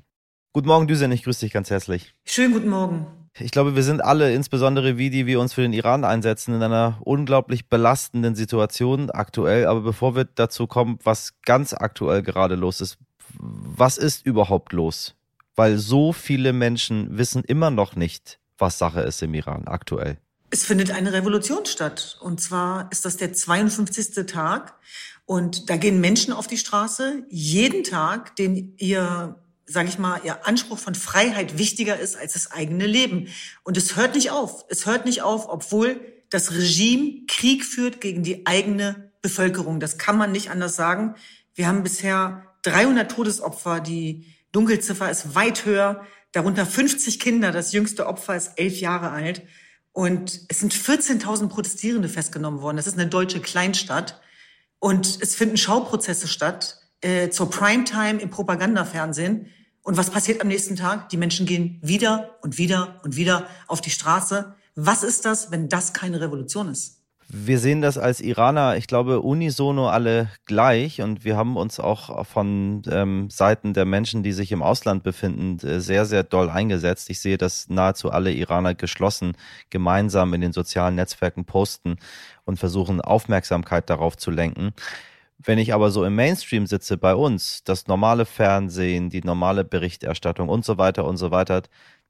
Guten 0.52 0.68
Morgen, 0.68 0.86
Düsen, 0.86 1.10
ich 1.12 1.22
grüße 1.22 1.46
dich 1.46 1.52
ganz 1.54 1.70
herzlich. 1.70 2.12
Schönen 2.26 2.52
guten 2.52 2.68
Morgen. 2.68 3.06
Ich 3.38 3.52
glaube, 3.52 3.76
wir 3.76 3.82
sind 3.82 4.02
alle, 4.02 4.32
insbesondere 4.34 4.98
wie 4.98 5.08
die 5.10 5.26
wir 5.26 5.40
uns 5.40 5.54
für 5.54 5.62
den 5.62 5.72
Iran 5.72 6.04
einsetzen, 6.04 6.54
in 6.54 6.62
einer 6.62 6.98
unglaublich 7.00 7.68
belastenden 7.68 8.34
Situation 8.34 9.10
aktuell. 9.10 9.66
Aber 9.66 9.80
bevor 9.80 10.16
wir 10.16 10.24
dazu 10.24 10.66
kommen, 10.66 10.98
was 11.04 11.34
ganz 11.42 11.72
aktuell 11.72 12.22
gerade 12.22 12.54
los 12.56 12.80
ist, 12.80 12.98
Was 13.38 13.96
ist 13.96 14.26
überhaupt 14.26 14.72
los? 14.72 15.14
Weil 15.54 15.78
so 15.78 16.12
viele 16.12 16.52
Menschen 16.52 17.16
wissen 17.16 17.44
immer 17.44 17.70
noch 17.70 17.94
nicht, 17.96 18.40
was 18.58 18.78
Sache 18.78 19.02
ist 19.02 19.22
im 19.22 19.34
Iran 19.34 19.68
aktuell. 19.68 20.18
Es 20.50 20.64
findet 20.64 20.90
eine 20.90 21.12
Revolution 21.12 21.64
statt. 21.64 22.18
Und 22.20 22.40
zwar 22.40 22.90
ist 22.90 23.04
das 23.04 23.16
der 23.16 23.32
52. 23.32 24.26
Tag. 24.26 24.74
Und 25.26 25.70
da 25.70 25.76
gehen 25.76 26.00
Menschen 26.00 26.32
auf 26.32 26.48
die 26.48 26.58
Straße, 26.58 27.24
jeden 27.28 27.84
Tag, 27.84 28.34
den 28.34 28.74
ihr, 28.78 29.36
sage 29.70 29.88
ich 29.88 29.98
mal, 29.98 30.20
ihr 30.24 30.46
Anspruch 30.46 30.78
von 30.78 30.94
Freiheit 30.94 31.58
wichtiger 31.58 31.98
ist 31.98 32.16
als 32.16 32.32
das 32.32 32.50
eigene 32.50 32.86
Leben. 32.86 33.28
Und 33.62 33.76
es 33.76 33.96
hört 33.96 34.14
nicht 34.14 34.30
auf. 34.30 34.64
Es 34.68 34.86
hört 34.86 35.04
nicht 35.04 35.22
auf, 35.22 35.48
obwohl 35.48 36.00
das 36.28 36.52
Regime 36.52 37.26
Krieg 37.28 37.64
führt 37.64 38.00
gegen 38.00 38.22
die 38.22 38.46
eigene 38.46 39.12
Bevölkerung. 39.22 39.80
Das 39.80 39.98
kann 39.98 40.16
man 40.16 40.32
nicht 40.32 40.50
anders 40.50 40.76
sagen. 40.76 41.14
Wir 41.54 41.66
haben 41.66 41.82
bisher 41.82 42.44
300 42.62 43.10
Todesopfer. 43.10 43.80
Die 43.80 44.26
Dunkelziffer 44.52 45.10
ist 45.10 45.34
weit 45.34 45.64
höher. 45.64 46.06
Darunter 46.32 46.66
50 46.66 47.20
Kinder. 47.20 47.52
Das 47.52 47.72
jüngste 47.72 48.06
Opfer 48.06 48.36
ist 48.36 48.52
elf 48.56 48.80
Jahre 48.80 49.10
alt. 49.10 49.42
Und 49.92 50.42
es 50.48 50.60
sind 50.60 50.74
14.000 50.74 51.48
Protestierende 51.48 52.08
festgenommen 52.08 52.60
worden. 52.60 52.76
Das 52.76 52.86
ist 52.86 52.98
eine 52.98 53.08
deutsche 53.08 53.40
Kleinstadt. 53.40 54.20
Und 54.78 55.18
es 55.20 55.34
finden 55.34 55.56
Schauprozesse 55.56 56.28
statt 56.28 56.80
äh, 57.00 57.30
zur 57.30 57.50
Primetime 57.50 58.20
im 58.20 58.30
Propagandafernsehen. 58.30 59.46
Und 59.82 59.96
was 59.96 60.10
passiert 60.10 60.40
am 60.40 60.48
nächsten 60.48 60.76
Tag? 60.76 61.08
Die 61.08 61.16
Menschen 61.16 61.46
gehen 61.46 61.78
wieder 61.82 62.36
und 62.42 62.58
wieder 62.58 63.00
und 63.02 63.16
wieder 63.16 63.46
auf 63.66 63.80
die 63.80 63.90
Straße. 63.90 64.54
Was 64.74 65.02
ist 65.02 65.24
das, 65.24 65.50
wenn 65.50 65.68
das 65.68 65.92
keine 65.92 66.20
Revolution 66.20 66.68
ist? 66.68 67.00
Wir 67.32 67.60
sehen 67.60 67.80
das 67.80 67.96
als 67.96 68.20
Iraner, 68.20 68.76
ich 68.76 68.88
glaube, 68.88 69.20
unisono 69.20 69.88
alle 69.88 70.28
gleich 70.46 71.00
und 71.00 71.24
wir 71.24 71.36
haben 71.36 71.56
uns 71.56 71.78
auch 71.78 72.26
von 72.26 72.82
ähm, 72.90 73.30
Seiten 73.30 73.72
der 73.72 73.84
Menschen, 73.84 74.24
die 74.24 74.32
sich 74.32 74.50
im 74.50 74.64
Ausland 74.64 75.04
befinden, 75.04 75.64
äh, 75.64 75.80
sehr, 75.80 76.06
sehr 76.06 76.24
doll 76.24 76.50
eingesetzt. 76.50 77.08
Ich 77.08 77.20
sehe, 77.20 77.38
dass 77.38 77.68
nahezu 77.68 78.10
alle 78.10 78.32
Iraner 78.32 78.74
geschlossen 78.74 79.36
gemeinsam 79.70 80.34
in 80.34 80.40
den 80.40 80.52
sozialen 80.52 80.96
Netzwerken 80.96 81.44
posten 81.44 81.98
und 82.46 82.58
versuchen, 82.58 83.00
Aufmerksamkeit 83.00 83.88
darauf 83.90 84.16
zu 84.16 84.32
lenken. 84.32 84.72
Wenn 85.42 85.58
ich 85.58 85.72
aber 85.72 85.90
so 85.90 86.04
im 86.04 86.14
Mainstream 86.14 86.66
sitze 86.66 86.98
bei 86.98 87.14
uns, 87.14 87.64
das 87.64 87.86
normale 87.86 88.26
Fernsehen, 88.26 89.08
die 89.08 89.22
normale 89.22 89.64
Berichterstattung 89.64 90.48
und 90.50 90.64
so 90.66 90.76
weiter 90.76 91.06
und 91.06 91.16
so 91.16 91.30
weiter, 91.30 91.62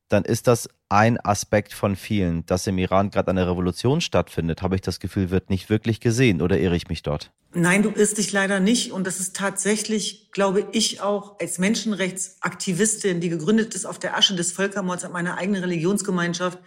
dann 0.09 0.25
ist 0.25 0.49
das 0.49 0.69
ein 0.89 1.25
Aspekt 1.25 1.73
von 1.73 1.95
vielen. 1.95 2.45
Dass 2.47 2.67
im 2.67 2.79
Iran 2.79 3.11
gerade 3.11 3.31
eine 3.31 3.47
Revolution 3.47 4.01
stattfindet, 4.01 4.63
habe 4.63 4.75
ich 4.75 4.81
das 4.81 4.99
Gefühl, 4.99 5.31
wird 5.31 5.49
nicht 5.49 5.71
wirklich 5.71 6.01
gesehen. 6.01 6.43
Oder 6.43 6.59
irre 6.59 6.75
ich 6.75 6.89
mich 6.89 7.05
dort? 7.05 7.31
Nein, 7.55 7.85
du 7.85 7.91
irrst 7.91 8.19
dich 8.19 8.33
leider 8.33 8.59
nicht. 8.59 8.91
Und 8.91 9.07
das 9.07 9.21
ist 9.21 9.37
tatsächlich, 9.37 10.33
glaube 10.33 10.67
ich, 10.73 11.01
auch 11.01 11.39
als 11.39 11.59
Menschenrechtsaktivistin, 11.59 13.21
die 13.21 13.29
gegründet 13.29 13.77
ist 13.77 13.87
auf 13.87 14.01
der 14.01 14.17
Asche 14.17 14.35
des 14.35 14.51
Völkermords 14.51 15.05
an 15.05 15.13
meiner 15.13 15.39
eigenen 15.39 15.63
Religionsgemeinschaft, 15.63 16.59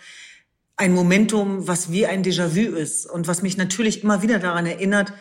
ein 0.77 0.93
Momentum, 0.93 1.67
was 1.67 1.91
wie 1.91 2.07
ein 2.07 2.23
Déjà-vu 2.23 2.75
ist 2.75 3.05
und 3.05 3.27
was 3.27 3.41
mich 3.41 3.57
natürlich 3.57 4.03
immer 4.03 4.21
wieder 4.21 4.39
daran 4.39 4.65
erinnert, 4.65 5.13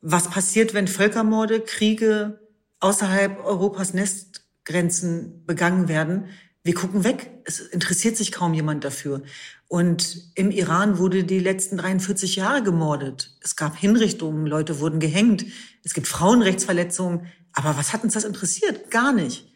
was 0.00 0.30
passiert, 0.30 0.74
wenn 0.74 0.88
Völkermorde, 0.88 1.60
Kriege 1.60 2.40
außerhalb 2.80 3.44
Europas 3.44 3.94
Nestgrenzen 3.94 5.44
begangen 5.46 5.88
werden 5.88 6.28
wir 6.68 6.74
gucken 6.74 7.02
weg. 7.02 7.30
Es 7.44 7.60
interessiert 7.60 8.18
sich 8.18 8.30
kaum 8.30 8.52
jemand 8.52 8.84
dafür. 8.84 9.22
Und 9.68 10.30
im 10.34 10.50
Iran 10.50 10.98
wurde 10.98 11.24
die 11.24 11.38
letzten 11.38 11.78
43 11.78 12.36
Jahre 12.36 12.62
gemordet. 12.62 13.36
Es 13.40 13.56
gab 13.56 13.74
Hinrichtungen, 13.74 14.46
Leute 14.46 14.78
wurden 14.78 15.00
gehängt. 15.00 15.46
Es 15.82 15.94
gibt 15.94 16.06
Frauenrechtsverletzungen. 16.06 17.26
Aber 17.54 17.78
was 17.78 17.94
hat 17.94 18.04
uns 18.04 18.12
das 18.12 18.24
interessiert? 18.24 18.90
Gar 18.90 19.12
nicht. 19.12 19.50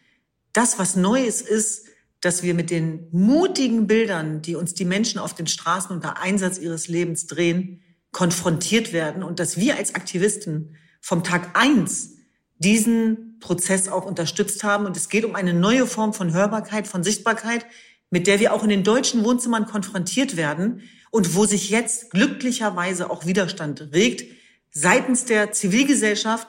Das, 0.55 0.79
was 0.79 0.97
Neues 0.97 1.43
ist, 1.43 1.87
dass 2.23 2.43
wir 2.43 2.55
mit 2.55 2.71
den 2.71 3.09
mutigen 3.11 3.87
Bildern, 3.87 4.41
die 4.41 4.55
uns 4.55 4.73
die 4.73 4.87
Menschen 4.87 5.19
auf 5.19 5.35
den 5.35 5.47
Straßen 5.47 5.95
unter 5.95 6.19
Einsatz 6.19 6.57
ihres 6.57 6.89
Lebens 6.89 7.27
drehen, 7.27 7.83
konfrontiert 8.13 8.93
werden 8.93 9.23
und 9.23 9.41
dass 9.41 9.57
wir 9.57 9.77
als 9.77 9.95
Aktivisten 9.95 10.77
vom 11.01 11.25
Tag 11.25 11.59
eins 11.59 12.13
diesen 12.59 13.39
Prozess 13.41 13.89
auch 13.89 14.07
unterstützt 14.07 14.63
haben. 14.63 14.87
Und 14.87 14.97
es 14.97 15.09
geht 15.09 15.25
um 15.25 15.35
eine 15.35 15.55
neue 15.55 15.87
Form 15.87 16.15
von 16.15 16.33
Hörbarkeit, 16.33 16.87
von 16.87 17.03
Sichtbarkeit, 17.03 17.67
mit 18.11 18.27
der 18.27 18.39
wir 18.39 18.53
auch 18.53 18.63
in 18.63 18.69
den 18.69 18.85
deutschen 18.85 19.25
Wohnzimmern 19.25 19.67
konfrontiert 19.67 20.37
werden 20.37 20.83
und 21.11 21.35
wo 21.35 21.45
sich 21.45 21.71
jetzt 21.71 22.11
glücklicherweise 22.11 23.11
auch 23.11 23.27
Widerstand 23.27 23.91
regt 23.93 24.25
seitens 24.73 25.27
der 25.27 25.53
Zivilgesellschaft, 25.53 26.49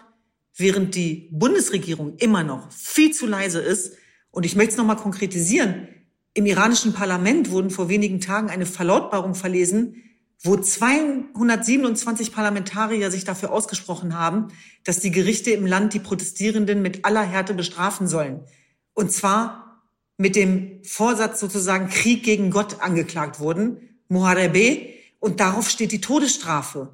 während 0.56 0.96
die 0.96 1.30
Bundesregierung 1.32 2.16
immer 2.18 2.44
noch 2.44 2.72
viel 2.72 3.12
zu 3.12 3.26
leise 3.26 3.60
ist. 3.60 3.98
Und 4.32 4.46
ich 4.46 4.56
möchte 4.56 4.72
es 4.72 4.78
nochmal 4.78 4.96
konkretisieren. 4.96 5.88
Im 6.34 6.46
iranischen 6.46 6.94
Parlament 6.94 7.52
wurden 7.52 7.70
vor 7.70 7.90
wenigen 7.90 8.20
Tagen 8.20 8.50
eine 8.50 8.66
Verlautbarung 8.66 9.36
verlesen, 9.36 10.04
wo 10.42 10.58
227 10.58 12.34
Parlamentarier 12.34 13.12
sich 13.12 13.24
dafür 13.24 13.52
ausgesprochen 13.52 14.18
haben, 14.18 14.50
dass 14.84 15.00
die 15.00 15.12
Gerichte 15.12 15.52
im 15.52 15.66
Land 15.66 15.94
die 15.94 16.00
Protestierenden 16.00 16.82
mit 16.82 17.06
aller 17.06 17.24
Härte 17.24 17.54
bestrafen 17.54 18.08
sollen. 18.08 18.42
Und 18.94 19.12
zwar 19.12 19.82
mit 20.18 20.36
dem 20.36 20.84
Vorsatz 20.84 21.40
sozusagen 21.40 21.90
Krieg 21.90 22.24
gegen 22.24 22.52
Gott 22.52 22.82
angeklagt 22.82 23.40
wurden, 23.40 23.98
Muharebe, 24.10 24.94
und 25.20 25.40
darauf 25.40 25.70
steht 25.70 25.94
die 25.94 26.02
Todesstrafe. 26.02 26.90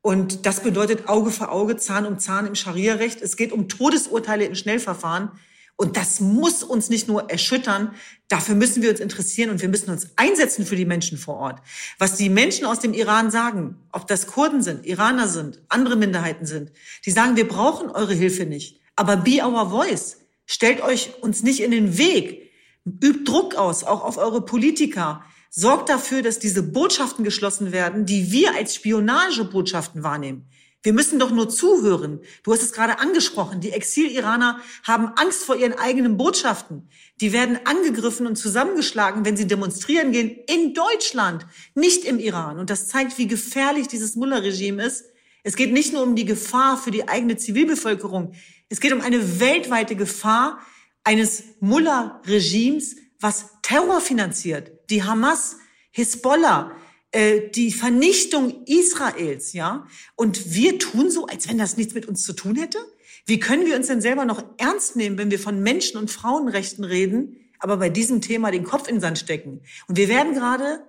Und 0.00 0.46
das 0.46 0.60
bedeutet 0.60 1.08
Auge 1.08 1.30
für 1.30 1.50
Auge, 1.50 1.76
Zahn 1.76 2.06
um 2.06 2.18
Zahn 2.18 2.46
im 2.46 2.54
Scharia-Recht. 2.54 3.20
Es 3.20 3.36
geht 3.36 3.52
um 3.52 3.68
Todesurteile 3.68 4.44
in 4.44 4.54
Schnellverfahren. 4.54 5.30
Und 5.76 5.96
das 5.96 6.20
muss 6.20 6.62
uns 6.62 6.88
nicht 6.88 7.08
nur 7.08 7.30
erschüttern, 7.30 7.94
dafür 8.28 8.54
müssen 8.54 8.82
wir 8.82 8.90
uns 8.90 9.00
interessieren 9.00 9.50
und 9.50 9.60
wir 9.60 9.68
müssen 9.68 9.90
uns 9.90 10.08
einsetzen 10.14 10.64
für 10.64 10.76
die 10.76 10.84
Menschen 10.84 11.18
vor 11.18 11.36
Ort. 11.36 11.62
Was 11.98 12.16
die 12.16 12.28
Menschen 12.28 12.64
aus 12.64 12.78
dem 12.78 12.94
Iran 12.94 13.30
sagen, 13.32 13.76
ob 13.90 14.06
das 14.06 14.28
Kurden 14.28 14.62
sind, 14.62 14.86
Iraner 14.86 15.26
sind, 15.26 15.60
andere 15.68 15.96
Minderheiten 15.96 16.46
sind, 16.46 16.70
die 17.04 17.10
sagen, 17.10 17.36
wir 17.36 17.48
brauchen 17.48 17.90
eure 17.90 18.14
Hilfe 18.14 18.46
nicht. 18.46 18.80
Aber 18.94 19.16
be 19.16 19.42
our 19.44 19.68
voice. 19.68 20.18
Stellt 20.46 20.80
euch 20.80 21.10
uns 21.22 21.42
nicht 21.42 21.60
in 21.60 21.72
den 21.72 21.98
Weg. 21.98 22.52
Übt 22.84 23.24
Druck 23.24 23.56
aus, 23.56 23.82
auch 23.82 24.04
auf 24.04 24.16
eure 24.16 24.44
Politiker. 24.44 25.24
Sorgt 25.50 25.88
dafür, 25.88 26.22
dass 26.22 26.38
diese 26.38 26.62
Botschaften 26.62 27.24
geschlossen 27.24 27.72
werden, 27.72 28.06
die 28.06 28.30
wir 28.30 28.54
als 28.54 28.74
Spionagebotschaften 28.74 30.02
wahrnehmen. 30.02 30.46
Wir 30.84 30.92
müssen 30.92 31.18
doch 31.18 31.30
nur 31.30 31.48
zuhören. 31.48 32.20
Du 32.42 32.52
hast 32.52 32.62
es 32.62 32.72
gerade 32.72 32.98
angesprochen. 32.98 33.62
Die 33.62 33.72
Exil-Iraner 33.72 34.60
haben 34.82 35.08
Angst 35.16 35.42
vor 35.42 35.56
ihren 35.56 35.72
eigenen 35.72 36.18
Botschaften. 36.18 36.90
Die 37.22 37.32
werden 37.32 37.58
angegriffen 37.64 38.26
und 38.26 38.36
zusammengeschlagen, 38.36 39.24
wenn 39.24 39.34
sie 39.34 39.46
demonstrieren 39.46 40.12
gehen 40.12 40.36
in 40.46 40.74
Deutschland, 40.74 41.46
nicht 41.74 42.04
im 42.04 42.18
Iran. 42.18 42.58
Und 42.58 42.68
das 42.68 42.86
zeigt, 42.86 43.16
wie 43.16 43.26
gefährlich 43.26 43.88
dieses 43.88 44.14
Mullah-Regime 44.14 44.84
ist. 44.84 45.06
Es 45.42 45.56
geht 45.56 45.72
nicht 45.72 45.94
nur 45.94 46.02
um 46.02 46.16
die 46.16 46.26
Gefahr 46.26 46.76
für 46.76 46.90
die 46.90 47.08
eigene 47.08 47.38
Zivilbevölkerung. 47.38 48.34
Es 48.68 48.78
geht 48.78 48.92
um 48.92 49.00
eine 49.00 49.40
weltweite 49.40 49.96
Gefahr 49.96 50.58
eines 51.02 51.44
Mullah-Regimes, 51.60 52.96
was 53.20 53.46
Terror 53.62 54.02
finanziert. 54.02 54.70
Die 54.90 55.02
Hamas, 55.02 55.56
Hisbollah, 55.92 56.72
äh, 57.14 57.48
die 57.48 57.70
Vernichtung 57.70 58.64
Israels, 58.66 59.52
ja. 59.52 59.86
Und 60.16 60.52
wir 60.52 60.80
tun 60.80 61.12
so, 61.12 61.26
als 61.26 61.48
wenn 61.48 61.58
das 61.58 61.76
nichts 61.76 61.94
mit 61.94 62.06
uns 62.06 62.24
zu 62.24 62.32
tun 62.32 62.56
hätte. 62.56 62.78
Wie 63.24 63.38
können 63.38 63.66
wir 63.66 63.76
uns 63.76 63.86
denn 63.86 64.00
selber 64.00 64.24
noch 64.24 64.44
ernst 64.58 64.96
nehmen, 64.96 65.16
wenn 65.16 65.30
wir 65.30 65.38
von 65.38 65.62
Menschen- 65.62 65.96
und 65.96 66.10
Frauenrechten 66.10 66.84
reden, 66.84 67.36
aber 67.60 67.76
bei 67.76 67.88
diesem 67.88 68.20
Thema 68.20 68.50
den 68.50 68.64
Kopf 68.64 68.88
in 68.88 68.96
den 68.96 69.00
Sand 69.00 69.18
stecken? 69.20 69.60
Und 69.86 69.96
wir 69.96 70.08
werden 70.08 70.34
gerade 70.34 70.80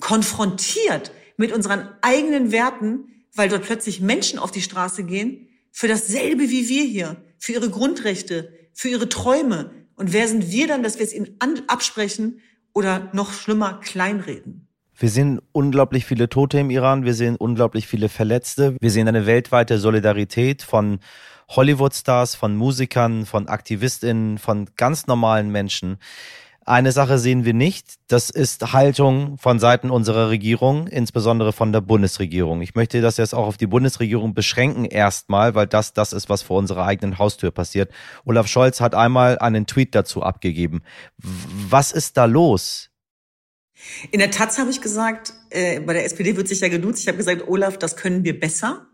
konfrontiert 0.00 1.12
mit 1.38 1.50
unseren 1.50 1.88
eigenen 2.02 2.52
Werten, 2.52 3.24
weil 3.34 3.48
dort 3.48 3.64
plötzlich 3.64 4.02
Menschen 4.02 4.38
auf 4.38 4.50
die 4.50 4.62
Straße 4.62 5.04
gehen 5.04 5.48
für 5.72 5.88
dasselbe 5.88 6.50
wie 6.50 6.68
wir 6.68 6.84
hier, 6.84 7.24
für 7.38 7.52
ihre 7.52 7.70
Grundrechte, 7.70 8.52
für 8.74 8.88
ihre 8.88 9.08
Träume. 9.08 9.70
Und 9.94 10.12
wer 10.12 10.28
sind 10.28 10.50
wir 10.50 10.66
dann, 10.66 10.82
dass 10.82 10.98
wir 10.98 11.06
es 11.06 11.14
ihnen 11.14 11.36
absprechen 11.68 12.40
oder 12.74 13.08
noch 13.14 13.32
schlimmer 13.32 13.80
kleinreden? 13.80 14.69
Wir 15.00 15.08
sehen 15.08 15.40
unglaublich 15.52 16.04
viele 16.04 16.28
Tote 16.28 16.58
im 16.58 16.68
Iran, 16.68 17.06
wir 17.06 17.14
sehen 17.14 17.36
unglaublich 17.36 17.86
viele 17.86 18.10
Verletzte, 18.10 18.76
wir 18.78 18.90
sehen 18.90 19.08
eine 19.08 19.24
weltweite 19.24 19.78
Solidarität 19.78 20.60
von 20.60 21.00
Hollywood-Stars, 21.48 22.34
von 22.34 22.54
Musikern, 22.54 23.24
von 23.24 23.48
Aktivistinnen, 23.48 24.36
von 24.36 24.68
ganz 24.76 25.06
normalen 25.06 25.50
Menschen. 25.50 25.96
Eine 26.66 26.92
Sache 26.92 27.18
sehen 27.18 27.46
wir 27.46 27.54
nicht, 27.54 27.94
das 28.08 28.28
ist 28.28 28.74
Haltung 28.74 29.38
von 29.38 29.58
Seiten 29.58 29.88
unserer 29.90 30.28
Regierung, 30.28 30.86
insbesondere 30.86 31.54
von 31.54 31.72
der 31.72 31.80
Bundesregierung. 31.80 32.60
Ich 32.60 32.74
möchte 32.74 33.00
das 33.00 33.16
jetzt 33.16 33.34
auch 33.34 33.46
auf 33.46 33.56
die 33.56 33.66
Bundesregierung 33.66 34.34
beschränken 34.34 34.84
erstmal, 34.84 35.54
weil 35.54 35.66
das 35.66 35.94
das 35.94 36.12
ist, 36.12 36.28
was 36.28 36.42
vor 36.42 36.58
unserer 36.58 36.84
eigenen 36.84 37.18
Haustür 37.18 37.52
passiert. 37.52 37.90
Olaf 38.26 38.48
Scholz 38.48 38.82
hat 38.82 38.94
einmal 38.94 39.38
einen 39.38 39.66
Tweet 39.66 39.94
dazu 39.94 40.22
abgegeben. 40.22 40.82
Was 41.16 41.90
ist 41.90 42.18
da 42.18 42.26
los? 42.26 42.89
In 44.10 44.18
der 44.18 44.30
Taz 44.30 44.58
habe 44.58 44.70
ich 44.70 44.80
gesagt, 44.80 45.32
äh, 45.50 45.80
bei 45.80 45.92
der 45.92 46.04
SPD 46.04 46.36
wird 46.36 46.48
sich 46.48 46.60
ja 46.60 46.68
geduzt, 46.68 47.00
ich 47.00 47.08
habe 47.08 47.18
gesagt, 47.18 47.48
Olaf, 47.48 47.78
das 47.78 47.96
können 47.96 48.24
wir 48.24 48.38
besser. 48.38 48.86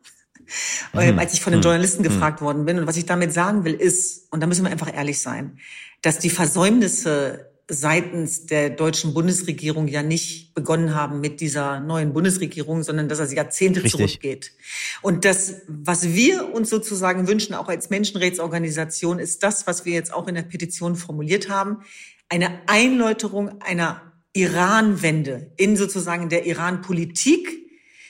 mhm. 0.92 1.18
als 1.18 1.34
ich 1.34 1.40
von 1.40 1.52
den 1.52 1.62
Journalisten 1.62 2.02
mhm. 2.02 2.08
gefragt 2.08 2.40
worden 2.40 2.64
bin. 2.64 2.78
Und 2.78 2.86
was 2.86 2.96
ich 2.96 3.06
damit 3.06 3.32
sagen 3.32 3.64
will, 3.64 3.74
ist, 3.74 4.32
und 4.32 4.40
da 4.40 4.46
müssen 4.46 4.64
wir 4.64 4.70
einfach 4.70 4.94
ehrlich 4.94 5.20
sein, 5.20 5.58
dass 6.02 6.18
die 6.18 6.30
Versäumnisse 6.30 7.50
seitens 7.68 8.46
der 8.46 8.70
deutschen 8.70 9.12
Bundesregierung 9.12 9.88
ja 9.88 10.02
nicht 10.02 10.54
begonnen 10.54 10.94
haben 10.94 11.20
mit 11.20 11.40
dieser 11.40 11.80
neuen 11.80 12.12
Bundesregierung, 12.12 12.84
sondern 12.84 13.08
dass 13.08 13.18
das 13.18 13.32
Jahrzehnte 13.32 13.82
Richtig. 13.82 13.92
zurückgeht. 13.92 14.52
Und 15.02 15.24
das, 15.24 15.62
was 15.66 16.12
wir 16.14 16.54
uns 16.54 16.70
sozusagen 16.70 17.26
wünschen, 17.26 17.54
auch 17.54 17.68
als 17.68 17.90
Menschenrechtsorganisation, 17.90 19.18
ist 19.18 19.42
das, 19.42 19.66
was 19.66 19.84
wir 19.84 19.94
jetzt 19.94 20.14
auch 20.14 20.28
in 20.28 20.36
der 20.36 20.42
Petition 20.42 20.94
formuliert 20.94 21.48
haben, 21.48 21.78
eine 22.28 22.60
Einläuterung 22.66 23.60
einer 23.60 24.00
Iran-Wende 24.36 25.50
in 25.56 25.76
sozusagen 25.76 26.28
der 26.28 26.46
Iran-Politik 26.46 27.48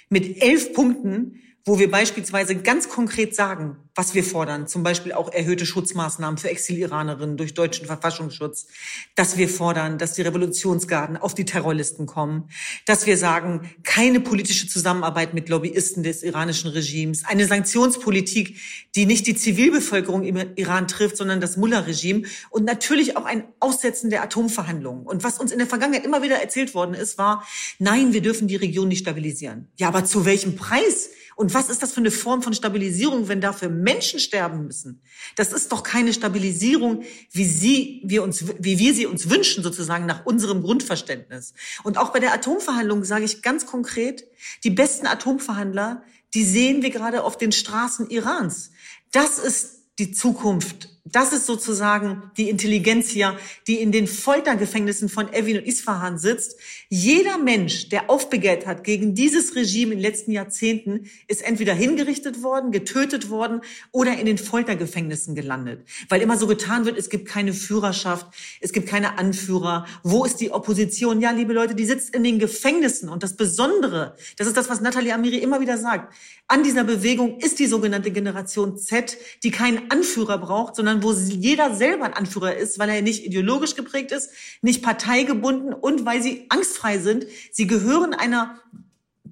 mit 0.09 0.43
elf 0.43 0.73
Punkten, 0.73 1.43
wo 1.65 1.79
wir 1.79 1.91
beispielsweise 1.91 2.57
ganz 2.57 2.89
konkret 2.89 3.35
sagen, 3.35 3.77
was 3.97 4.15
wir 4.15 4.23
fordern, 4.23 4.69
zum 4.69 4.83
Beispiel 4.83 5.13
auch 5.13 5.33
erhöhte 5.33 5.65
Schutzmaßnahmen 5.65 6.37
für 6.37 6.51
Exil-Iranerinnen 6.51 7.39
durch 7.39 7.55
deutschen 7.55 7.87
Verfassungsschutz, 7.87 8.67
dass 9.15 9.39
wir 9.39 9.49
fordern, 9.49 9.97
dass 9.97 10.13
die 10.13 10.23
Revolutionsgarden 10.23 11.17
auf 11.17 11.35
die 11.35 11.47
Terrorlisten 11.47 12.05
kommen, 12.05 12.51
dass 12.85 13.07
wir 13.07 13.17
sagen, 13.17 13.71
keine 13.85 14.21
politische 14.21 14.69
Zusammenarbeit 14.69 15.33
mit 15.33 15.49
Lobbyisten 15.49 16.03
des 16.03 16.23
iranischen 16.23 16.71
Regimes, 16.71 17.25
eine 17.25 17.47
Sanktionspolitik, 17.47 18.59
die 18.95 19.07
nicht 19.07 19.27
die 19.27 19.35
Zivilbevölkerung 19.35 20.25
im 20.25 20.37
Iran 20.57 20.89
trifft, 20.89 21.17
sondern 21.17 21.41
das 21.41 21.57
Mullah-Regime 21.57 22.25
und 22.51 22.67
natürlich 22.67 23.17
auch 23.17 23.25
ein 23.25 23.45
Aussetzen 23.61 24.11
der 24.11 24.23
Atomverhandlungen. 24.23 25.07
Und 25.07 25.25
was 25.25 25.39
uns 25.39 25.53
in 25.53 25.59
der 25.59 25.67
Vergangenheit 25.67 26.05
immer 26.05 26.23
wieder 26.23 26.37
erzählt 26.37 26.75
worden 26.75 26.95
ist, 26.95 27.17
war, 27.17 27.47
nein, 27.79 28.13
wir 28.13 28.21
dürfen 28.21 28.47
die 28.47 28.57
Region 28.57 28.89
nicht 28.89 29.01
stabilisieren. 29.01 29.69
Ja, 29.77 29.89
aber 29.89 30.05
zu 30.05 30.27
welchem 30.27 30.55
Preis? 30.57 31.09
Und 31.37 31.53
was 31.53 31.69
ist 31.69 31.83
das 31.83 31.93
für 31.93 32.01
eine 32.01 32.11
Form 32.11 32.41
von 32.41 32.55
Stabilisierung, 32.55 33.29
wenn 33.29 33.43
dafür 33.43 33.69
Menschen 33.87 34.19
sterben 34.19 34.67
müssen? 34.67 35.01
Das 35.37 35.53
ist 35.53 35.71
doch 35.71 35.85
keine 35.85 36.13
Stabilisierung, 36.13 37.05
wie 37.31 37.45
sie, 37.45 38.03
wir 38.05 38.25
uns, 38.25 38.45
wie 38.59 38.79
wir 38.79 38.93
sie 38.93 39.07
uns 39.07 39.31
wünschen, 39.31 39.63
sozusagen 39.63 40.07
nach 40.07 40.27
unserem 40.27 40.63
Grundverständnis. 40.63 41.55
Und 41.85 41.97
auch 41.97 42.13
bei 42.13 42.19
der 42.19 42.35
Atomverhandlung 42.35 43.05
sage 43.05 43.25
ich 43.25 43.43
ganz 43.43 43.65
konkret, 43.65 44.27
die 44.65 44.71
besten 44.71 45.07
Atomverhandler, 45.07 46.03
die 46.35 46.45
sehen 46.45 46.83
wir 46.83 46.91
gerade 46.91 47.23
auf 47.23 47.39
den 47.39 47.53
Straßen 47.53 48.11
Irans. 48.11 48.73
Das 49.13 49.39
ist 49.39 49.85
die 49.99 50.11
Zukunft 50.11 50.96
das 51.13 51.33
ist 51.33 51.47
sozusagen 51.47 52.31
die 52.37 52.51
Intelligenz 52.51 53.09
hier, 53.11 53.39
die 53.67 53.81
in 53.81 53.93
den 53.93 54.09
Foltergefängnissen 54.09 55.09
von 55.09 55.33
Evin 55.33 55.59
und 55.59 55.67
Isfahan 55.67 56.19
sitzt. 56.19 56.59
Jeder 56.89 57.39
Mensch, 57.39 57.89
der 57.89 58.11
aufbegehrt 58.11 58.67
hat 58.67 58.83
gegen 58.83 59.15
dieses 59.15 59.55
Regime 59.55 59.93
in 59.93 59.99
den 59.99 60.03
letzten 60.03 60.33
Jahrzehnten, 60.33 61.09
ist 61.29 61.43
entweder 61.43 61.75
hingerichtet 61.75 62.43
worden, 62.43 62.73
getötet 62.73 63.31
worden 63.31 63.61
oder 63.93 64.19
in 64.19 64.27
den 64.27 64.39
Foltergefängnissen 64.39 65.37
gelandet. 65.37 65.87
Weil 66.09 66.23
immer 66.23 66.37
so 66.37 66.47
getan 66.47 66.85
wird, 66.85 66.99
es 66.99 67.09
gibt 67.09 67.27
keine 67.29 67.53
Führerschaft, 67.53 68.27
es 68.61 68.73
gibt 68.73 68.89
keine 68.89 69.17
Anführer. 69.19 69.87
Wo 70.03 70.25
ist 70.25 70.41
die 70.41 70.51
Opposition? 70.51 71.21
Ja, 71.21 71.31
liebe 71.31 71.53
Leute, 71.53 71.77
die 71.77 71.87
sitzt 71.87 72.15
in 72.15 72.25
den 72.25 72.39
Gefängnissen. 72.41 73.09
Und 73.09 73.23
das 73.23 73.37
Besondere, 73.37 74.17
das 74.37 74.49
ist 74.49 74.57
das, 74.57 74.69
was 74.69 74.81
Nathalie 74.81 75.15
Amiri 75.15 75.39
immer 75.39 75.61
wieder 75.61 75.79
sagt, 75.79 76.13
an 76.49 76.63
dieser 76.63 76.85
Bewegung 76.85 77.39
ist 77.39 77.59
die 77.59 77.67
sogenannte 77.67 78.11
Generation 78.11 78.77
Z, 78.77 79.17
die 79.43 79.51
keinen 79.51 79.91
Anführer 79.91 80.39
braucht, 80.39 80.77
sondern 80.77 80.96
wo 81.03 81.13
jeder 81.13 81.75
selber 81.75 82.05
ein 82.05 82.15
Anführer 82.15 82.57
ist, 82.57 82.79
weil 82.79 82.89
er 82.89 83.03
nicht 83.03 83.25
ideologisch 83.25 83.75
geprägt 83.75 84.13
ist, 84.13 84.31
nicht 84.63 84.83
parteigebunden 84.83 85.73
und 85.73 86.05
weil 86.05 86.23
sie 86.23 86.47
angstfrei 86.49 86.99
sind. 86.99 87.27
Sie 87.53 87.67
gehören 87.67 88.15
einer 88.15 88.61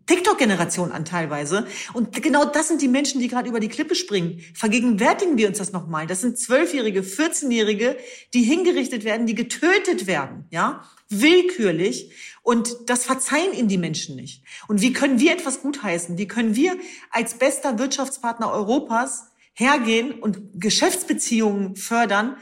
TikTok-Generation 0.06 0.92
an 0.92 1.04
teilweise. 1.04 1.66
Und 1.94 2.22
genau 2.22 2.44
das 2.44 2.68
sind 2.68 2.82
die 2.82 2.88
Menschen, 2.88 3.20
die 3.20 3.28
gerade 3.28 3.48
über 3.48 3.60
die 3.60 3.68
Klippe 3.68 3.94
springen. 3.94 4.40
Vergegenwärtigen 4.54 5.38
wir 5.38 5.48
uns 5.48 5.58
das 5.58 5.72
nochmal. 5.72 6.06
Das 6.06 6.20
sind 6.20 6.38
Zwölfjährige, 6.38 7.00
14-Jährige, 7.00 7.96
die 8.34 8.42
hingerichtet 8.42 9.04
werden, 9.04 9.26
die 9.26 9.34
getötet 9.34 10.06
werden, 10.06 10.44
ja, 10.50 10.84
willkürlich. 11.08 12.12
Und 12.42 12.76
das 12.86 13.04
verzeihen 13.04 13.54
ihnen 13.54 13.68
die 13.68 13.78
Menschen 13.78 14.16
nicht. 14.16 14.42
Und 14.68 14.82
wie 14.82 14.92
können 14.92 15.20
wir 15.20 15.32
etwas 15.32 15.62
gutheißen? 15.62 16.18
Wie 16.18 16.28
können 16.28 16.54
wir 16.54 16.76
als 17.10 17.34
bester 17.34 17.78
Wirtschaftspartner 17.78 18.52
Europas 18.52 19.28
hergehen 19.54 20.12
und 20.12 20.60
Geschäftsbeziehungen 20.60 21.76
fördern, 21.76 22.36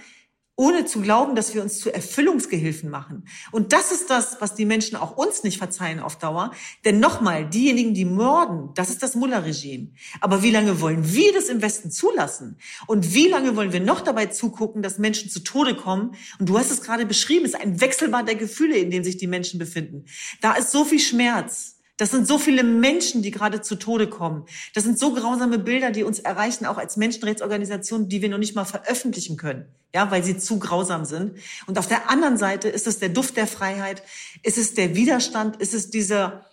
ohne 0.55 0.85
zu 0.85 1.01
glauben, 1.01 1.35
dass 1.35 1.55
wir 1.55 1.63
uns 1.63 1.79
zu 1.79 1.93
Erfüllungsgehilfen 1.93 2.91
machen. 2.91 3.27
Und 3.53 3.73
das 3.73 3.91
ist 3.91 4.11
das, 4.11 4.41
was 4.41 4.55
die 4.55 4.67
Menschen 4.67 4.97
auch 4.97 5.17
uns 5.17 5.45
nicht 5.45 5.57
verzeihen 5.57 5.99
auf 5.99 6.19
Dauer. 6.19 6.53
Denn 6.85 7.01
nochmal, 7.01 7.49
diejenigen, 7.49 7.95
die 7.95 8.05
morden, 8.05 8.71
das 8.75 8.91
ist 8.91 9.03
das 9.03 9.15
Mullah-Regime. 9.15 9.89
Aber 10.21 10.43
wie 10.43 10.51
lange 10.51 10.81
wollen 10.81 11.13
wir 11.13 11.33
das 11.33 11.49
im 11.49 11.63
Westen 11.63 11.91
zulassen? 11.91 12.59
Und 12.87 13.15
wie 13.15 13.29
lange 13.29 13.57
wollen 13.57 13.73
wir 13.73 13.81
noch 13.81 14.03
dabei 14.03 14.27
zugucken, 14.27 14.83
dass 14.83 14.99
Menschen 14.99 15.31
zu 15.31 15.41
Tode 15.41 15.75
kommen? 15.75 16.15
Und 16.39 16.49
du 16.49 16.59
hast 16.59 16.71
es 16.71 16.83
gerade 16.83 17.07
beschrieben, 17.07 17.47
es 17.47 17.55
ist 17.55 17.61
ein 17.61 17.81
Wechselbad 17.81 18.29
der 18.29 18.37
Gefühle, 18.37 18.77
in 18.77 18.91
dem 18.91 19.05
sich 19.05 19.17
die 19.17 19.27
Menschen 19.27 19.59
befinden. 19.59 20.05
Da 20.43 20.53
ist 20.53 20.71
so 20.71 20.85
viel 20.85 21.01
Schmerz. 21.01 21.79
Das 22.03 22.11
sind 22.11 22.27
so 22.27 22.37
viele 22.37 22.65
Menschen, 22.65 23.23
die 23.23 23.31
gerade 23.31 23.61
zu 23.61 23.77
Tode 23.77 24.09
kommen. 24.09 24.45
Das 24.75 24.83
sind 24.83 24.99
so 24.99 25.15
grausame 25.15 25.61
Bilder, 25.61 25.93
die 25.93 26.03
uns 26.03 26.19
erreichen, 26.19 26.67
auch 26.67 26.77
als 26.77 26.97
Menschenrechtsorganisation, 26.97 28.09
die 28.09 28.21
wir 28.21 28.29
noch 28.29 28.39
nicht 28.39 28.57
mal 28.57 28.65
veröffentlichen 28.65 29.37
können, 29.37 29.67
ja, 29.95 30.11
weil 30.11 30.25
sie 30.25 30.37
zu 30.37 30.59
grausam 30.59 31.05
sind. 31.05 31.39
Und 31.69 31.79
auf 31.79 31.87
der 31.87 32.11
anderen 32.11 32.39
Seite 32.39 32.69
ist 32.69 32.89
es 32.89 32.99
der 32.99 33.11
Duft 33.11 33.37
der 33.37 33.47
Freiheit, 33.47 34.03
ist 34.43 34.59
es 34.59 34.75
der 34.75 34.97
Widerstand, 34.97 35.63
ist 35.63 35.75
es 35.75 35.91
dieser 35.91 36.45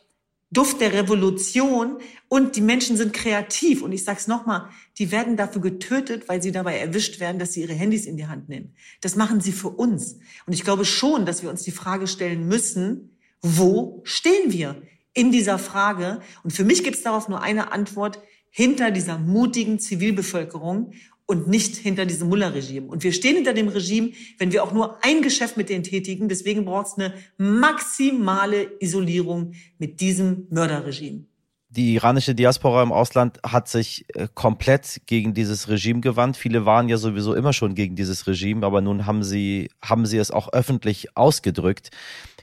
Duft 0.51 0.81
der 0.81 0.93
Revolution 0.93 1.97
und 2.27 2.55
die 2.55 2.61
Menschen 2.61 2.95
sind 2.95 3.13
kreativ. 3.13 3.81
Und 3.81 3.91
ich 3.91 4.03
sage 4.03 4.19
es 4.19 4.27
nochmal, 4.27 4.69
die 4.99 5.09
werden 5.09 5.35
dafür 5.35 5.63
getötet, 5.63 6.29
weil 6.29 6.43
sie 6.43 6.51
dabei 6.51 6.77
erwischt 6.77 7.19
werden, 7.19 7.39
dass 7.39 7.53
sie 7.53 7.61
ihre 7.61 7.73
Handys 7.73 8.05
in 8.05 8.17
die 8.17 8.27
Hand 8.27 8.49
nehmen. 8.49 8.75
Das 9.01 9.15
machen 9.15 9.41
sie 9.41 9.51
für 9.51 9.69
uns. 9.69 10.19
Und 10.45 10.53
ich 10.53 10.63
glaube 10.63 10.85
schon, 10.85 11.25
dass 11.25 11.41
wir 11.41 11.49
uns 11.49 11.63
die 11.63 11.71
Frage 11.71 12.05
stellen 12.05 12.47
müssen, 12.47 13.17
wo 13.41 14.01
stehen 14.03 14.51
wir? 14.51 14.79
In 15.19 15.31
dieser 15.31 15.59
Frage. 15.59 16.21
Und 16.43 16.51
für 16.51 16.63
mich 16.63 16.83
gibt 16.83 16.95
es 16.95 17.03
darauf 17.03 17.27
nur 17.27 17.41
eine 17.41 17.73
Antwort 17.73 18.19
hinter 18.49 18.89
dieser 18.89 19.17
mutigen 19.19 19.77
Zivilbevölkerung 19.77 20.93
und 21.25 21.47
nicht 21.47 21.75
hinter 21.75 22.05
diesem 22.05 22.29
Mullah-Regime. 22.29 22.87
Und 22.87 23.03
wir 23.03 23.11
stehen 23.11 23.35
hinter 23.35 23.53
dem 23.53 23.67
Regime, 23.67 24.11
wenn 24.37 24.53
wir 24.53 24.63
auch 24.63 24.71
nur 24.71 25.03
ein 25.03 25.21
Geschäft 25.21 25.57
mit 25.57 25.69
denen 25.69 25.83
tätigen. 25.83 26.29
Deswegen 26.29 26.63
braucht 26.65 26.87
es 26.87 26.93
eine 26.93 27.13
maximale 27.37 28.71
Isolierung 28.79 29.51
mit 29.77 29.99
diesem 29.99 30.47
Mörderregime. 30.49 31.25
Die 31.71 31.93
iranische 31.93 32.33
Diaspora 32.33 32.81
im 32.81 32.91
Ausland 32.91 33.39
hat 33.43 33.67
sich 33.67 34.05
äh, 34.15 34.27
komplett 34.33 35.01
gegen 35.05 35.35
dieses 35.35 35.67
Regime 35.67 35.99
gewandt. 35.99 36.35
Viele 36.35 36.65
waren 36.65 36.89
ja 36.89 36.97
sowieso 36.97 37.35
immer 37.35 37.53
schon 37.53 37.75
gegen 37.75 37.95
dieses 37.95 38.25
Regime, 38.25 38.65
aber 38.65 38.81
nun 38.81 39.05
haben 39.05 39.21
sie, 39.21 39.69
haben 39.83 40.07
sie 40.07 40.17
es 40.17 40.31
auch 40.31 40.51
öffentlich 40.51 41.15
ausgedrückt. 41.15 41.91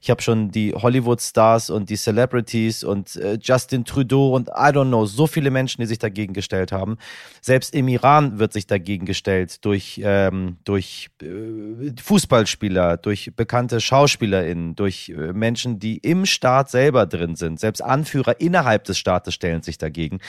Ich 0.02 0.10
habe 0.10 0.22
schon 0.22 0.50
die 0.50 0.74
Hollywood-Stars 0.74 1.70
und 1.70 1.90
die 1.90 1.96
Celebrities 1.96 2.84
und 2.84 3.16
äh, 3.16 3.38
Justin 3.40 3.84
Trudeau 3.84 4.34
und 4.34 4.48
I 4.48 4.70
don't 4.70 4.88
know, 4.88 5.06
so 5.06 5.26
viele 5.26 5.50
Menschen, 5.50 5.80
die 5.80 5.86
sich 5.86 5.98
dagegen 5.98 6.32
gestellt 6.32 6.72
haben. 6.72 6.98
Selbst 7.40 7.74
im 7.74 7.88
Iran 7.88 8.38
wird 8.38 8.52
sich 8.52 8.66
dagegen 8.66 9.06
gestellt 9.06 9.64
durch, 9.64 10.00
ähm, 10.04 10.58
durch 10.64 11.08
äh, 11.22 11.92
Fußballspieler, 12.02 12.96
durch 12.96 13.32
bekannte 13.34 13.80
SchauspielerInnen, 13.80 14.76
durch 14.76 15.08
äh, 15.08 15.32
Menschen, 15.32 15.78
die 15.78 15.98
im 15.98 16.26
Staat 16.26 16.70
selber 16.70 17.06
drin 17.06 17.36
sind. 17.36 17.60
Selbst 17.60 17.80
Anführer 17.80 18.40
innerhalb 18.40 18.84
des 18.84 18.98
Staates 18.98 19.34
stellen 19.34 19.62
sich 19.62 19.78
dagegen. 19.78 20.20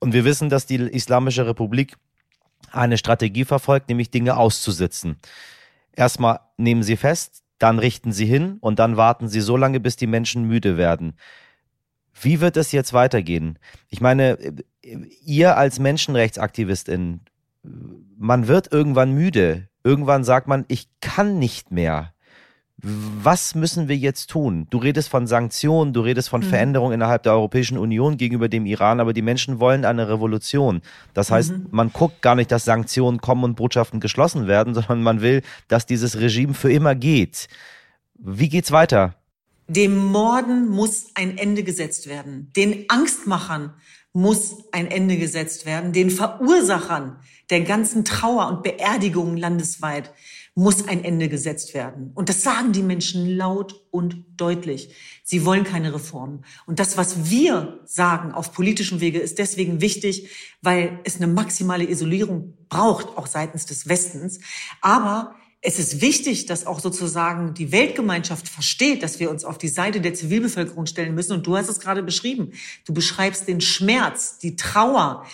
Und 0.00 0.12
wir 0.12 0.24
wissen, 0.24 0.48
dass 0.48 0.66
die 0.66 0.76
Islamische 0.76 1.46
Republik 1.46 1.96
eine 2.72 2.98
Strategie 2.98 3.44
verfolgt, 3.44 3.88
nämlich 3.88 4.10
Dinge 4.10 4.36
auszusitzen. 4.36 5.16
Erstmal 5.92 6.40
nehmen 6.56 6.82
sie 6.82 6.96
fest, 6.96 7.43
dann 7.64 7.78
richten 7.78 8.12
sie 8.12 8.26
hin 8.26 8.58
und 8.60 8.78
dann 8.78 8.98
warten 8.98 9.26
sie 9.26 9.40
so 9.40 9.56
lange, 9.56 9.80
bis 9.80 9.96
die 9.96 10.06
Menschen 10.06 10.44
müde 10.44 10.76
werden. 10.76 11.14
Wie 12.12 12.42
wird 12.42 12.58
es 12.58 12.72
jetzt 12.72 12.92
weitergehen? 12.92 13.58
Ich 13.88 14.02
meine, 14.02 14.36
ihr 15.24 15.56
als 15.56 15.78
Menschenrechtsaktivistin, 15.78 17.22
man 18.18 18.48
wird 18.48 18.70
irgendwann 18.70 19.12
müde. 19.12 19.70
Irgendwann 19.82 20.24
sagt 20.24 20.46
man, 20.46 20.66
ich 20.68 20.88
kann 21.00 21.38
nicht 21.38 21.70
mehr. 21.70 22.12
Was 22.78 23.54
müssen 23.54 23.88
wir 23.88 23.96
jetzt 23.96 24.28
tun? 24.30 24.66
Du 24.68 24.78
redest 24.78 25.08
von 25.08 25.26
Sanktionen, 25.26 25.92
du 25.92 26.00
redest 26.00 26.28
von 26.28 26.40
mhm. 26.40 26.46
Veränderungen 26.46 26.94
innerhalb 26.94 27.22
der 27.22 27.32
Europäischen 27.32 27.78
Union 27.78 28.16
gegenüber 28.16 28.48
dem 28.48 28.66
Iran, 28.66 29.00
aber 29.00 29.12
die 29.12 29.22
Menschen 29.22 29.60
wollen 29.60 29.84
eine 29.84 30.08
Revolution. 30.08 30.82
Das 31.14 31.30
heißt, 31.30 31.52
mhm. 31.52 31.66
man 31.70 31.92
guckt 31.92 32.20
gar 32.20 32.34
nicht, 32.34 32.50
dass 32.50 32.64
Sanktionen 32.64 33.20
kommen 33.20 33.44
und 33.44 33.54
Botschaften 33.54 34.00
geschlossen 34.00 34.46
werden, 34.46 34.74
sondern 34.74 35.02
man 35.02 35.20
will, 35.20 35.42
dass 35.68 35.86
dieses 35.86 36.18
Regime 36.18 36.54
für 36.54 36.72
immer 36.72 36.94
geht. 36.94 37.48
Wie 38.18 38.48
geht's 38.48 38.72
weiter? 38.72 39.14
Dem 39.66 39.96
Morden 39.96 40.68
muss 40.68 41.06
ein 41.14 41.38
Ende 41.38 41.62
gesetzt 41.62 42.08
werden. 42.08 42.52
Den 42.54 42.84
Angstmachern 42.88 43.72
muss 44.12 44.64
ein 44.72 44.88
Ende 44.88 45.16
gesetzt 45.16 45.64
werden. 45.64 45.92
Den 45.92 46.10
Verursachern 46.10 47.16
der 47.50 47.62
ganzen 47.62 48.04
Trauer 48.04 48.48
und 48.48 48.62
Beerdigungen 48.62 49.36
landesweit 49.36 50.12
muss 50.54 50.86
ein 50.86 51.02
Ende 51.02 51.28
gesetzt 51.28 51.74
werden. 51.74 52.12
Und 52.14 52.28
das 52.28 52.42
sagen 52.42 52.72
die 52.72 52.82
Menschen 52.82 53.36
laut 53.36 53.84
und 53.90 54.24
deutlich. 54.36 54.94
Sie 55.24 55.44
wollen 55.44 55.64
keine 55.64 55.92
Reformen. 55.92 56.44
Und 56.66 56.78
das, 56.78 56.96
was 56.96 57.28
wir 57.28 57.80
sagen 57.84 58.32
auf 58.32 58.52
politischem 58.52 59.00
Wege, 59.00 59.18
ist 59.18 59.38
deswegen 59.38 59.80
wichtig, 59.80 60.30
weil 60.62 61.00
es 61.04 61.16
eine 61.16 61.26
maximale 61.26 61.88
Isolierung 61.88 62.54
braucht, 62.68 63.16
auch 63.16 63.26
seitens 63.26 63.66
des 63.66 63.88
Westens. 63.88 64.38
Aber 64.80 65.34
es 65.66 65.78
ist 65.78 66.02
wichtig, 66.02 66.44
dass 66.44 66.66
auch 66.66 66.78
sozusagen 66.78 67.54
die 67.54 67.72
Weltgemeinschaft 67.72 68.48
versteht, 68.48 69.02
dass 69.02 69.18
wir 69.18 69.30
uns 69.30 69.46
auf 69.46 69.56
die 69.56 69.68
Seite 69.68 70.02
der 70.02 70.12
Zivilbevölkerung 70.12 70.84
stellen 70.84 71.14
müssen. 71.14 71.32
Und 71.32 71.46
du 71.46 71.56
hast 71.56 71.70
es 71.70 71.80
gerade 71.80 72.02
beschrieben. 72.02 72.52
Du 72.84 72.92
beschreibst 72.92 73.48
den 73.48 73.62
Schmerz, 73.62 74.38
die 74.38 74.56
Trauer, 74.56 75.24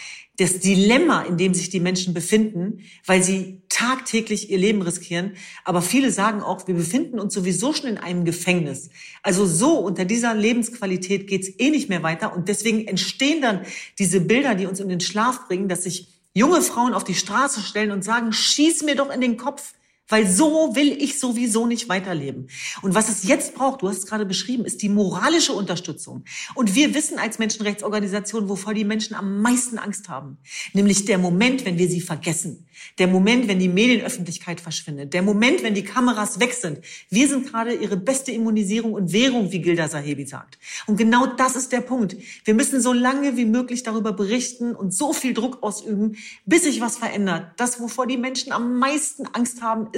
das 0.41 0.59
Dilemma, 0.59 1.23
in 1.23 1.37
dem 1.37 1.53
sich 1.53 1.69
die 1.69 1.81
Menschen 1.81 2.15
befinden, 2.15 2.81
weil 3.05 3.23
sie 3.23 3.61
tagtäglich 3.69 4.51
ihr 4.51 4.57
Leben 4.57 4.81
riskieren. 4.81 5.33
Aber 5.65 5.83
viele 5.83 6.11
sagen 6.11 6.41
auch, 6.41 6.67
wir 6.67 6.75
befinden 6.75 7.21
uns 7.21 7.35
sowieso 7.35 7.75
schon 7.75 7.91
in 7.91 7.99
einem 7.99 8.25
Gefängnis. 8.25 8.89
Also 9.23 9.45
so 9.45 9.79
unter 9.79 10.07
dieser 10.07 10.35
Lebensqualität 10.35 11.27
geht's 11.27 11.51
eh 11.59 11.69
nicht 11.69 11.91
mehr 11.91 12.03
weiter. 12.03 12.35
Und 12.35 12.49
deswegen 12.49 12.89
entstehen 12.89 13.43
dann 13.43 13.61
diese 13.99 14.23
Bilder, 14.23 14.55
die 14.55 14.65
uns 14.65 14.81
in 14.81 14.89
den 14.89 15.01
Schlaf 15.01 15.47
bringen, 15.47 15.69
dass 15.69 15.83
sich 15.83 16.09
junge 16.33 16.63
Frauen 16.63 16.95
auf 16.95 17.05
die 17.05 17.15
Straße 17.15 17.61
stellen 17.61 17.91
und 17.91 18.03
sagen, 18.03 18.33
schieß 18.33 18.83
mir 18.85 18.97
doch 18.97 19.13
in 19.13 19.21
den 19.21 19.37
Kopf. 19.37 19.75
Weil 20.11 20.29
so 20.29 20.75
will 20.75 20.93
ich 21.01 21.19
sowieso 21.19 21.67
nicht 21.67 21.89
weiterleben. 21.89 22.49
Und 22.83 22.95
was 22.95 23.09
es 23.09 23.25
jetzt 23.25 23.55
braucht, 23.55 23.81
du 23.81 23.89
hast 23.89 23.99
es 23.99 24.07
gerade 24.07 24.27
beschrieben, 24.27 24.65
ist 24.65 24.83
die 24.83 24.89
moralische 24.91 25.53
Unterstützung. 25.53 26.25
Und 26.55 26.75
wir 26.75 26.95
wissen 26.95 27.19
als 27.19 27.39
Menschenrechtsorganisation, 27.39 28.49
wovor 28.49 28.75
die 28.75 28.85
Menschen 28.85 29.15
am 29.15 29.41
meisten 29.41 29.79
Angst 29.79 30.09
haben. 30.09 30.37
Nämlich 30.75 31.07
der 31.07 31.17
Moment, 31.17 31.65
wenn 31.65 31.79
wir 31.79 31.89
sie 31.89 32.01
vergessen. 32.01 32.67
Der 32.99 33.07
Moment, 33.07 33.49
wenn 33.49 33.59
die 33.59 33.69
Medienöffentlichkeit 33.69 34.61
verschwindet. 34.61 35.13
Der 35.15 35.23
Moment, 35.23 35.63
wenn 35.63 35.75
die 35.75 35.85
Kameras 35.85 36.41
weg 36.41 36.55
sind. 36.55 36.81
Wir 37.09 37.29
sind 37.29 37.51
gerade 37.51 37.75
ihre 37.75 37.97
beste 37.97 38.33
Immunisierung 38.33 38.93
und 38.95 39.13
Währung, 39.13 39.53
wie 39.53 39.61
Gilda 39.61 39.89
Sahebi 39.89 40.27
sagt. 40.27 40.59
Und 40.87 40.97
genau 40.97 41.27
das 41.27 41.57
ist 41.57 41.73
der 41.73 41.83
Punkt. 41.83 42.17
Wir 42.45 42.55
müssen 42.55 42.81
so 42.81 42.93
lange 42.93 43.37
wie 43.37 43.45
möglich 43.45 43.83
darüber 43.83 44.13
berichten 44.13 44.75
und 44.75 44.93
so 44.95 45.13
viel 45.13 45.35
Druck 45.35 45.63
ausüben, 45.63 46.17
bis 46.47 46.65
sich 46.65 46.81
was 46.81 46.97
verändert. 46.97 47.53
Das, 47.57 47.81
wovor 47.81 48.07
die 48.07 48.17
Menschen 48.17 48.53
am 48.53 48.79
meisten 48.79 49.27
Angst 49.27 49.63
haben, 49.63 49.89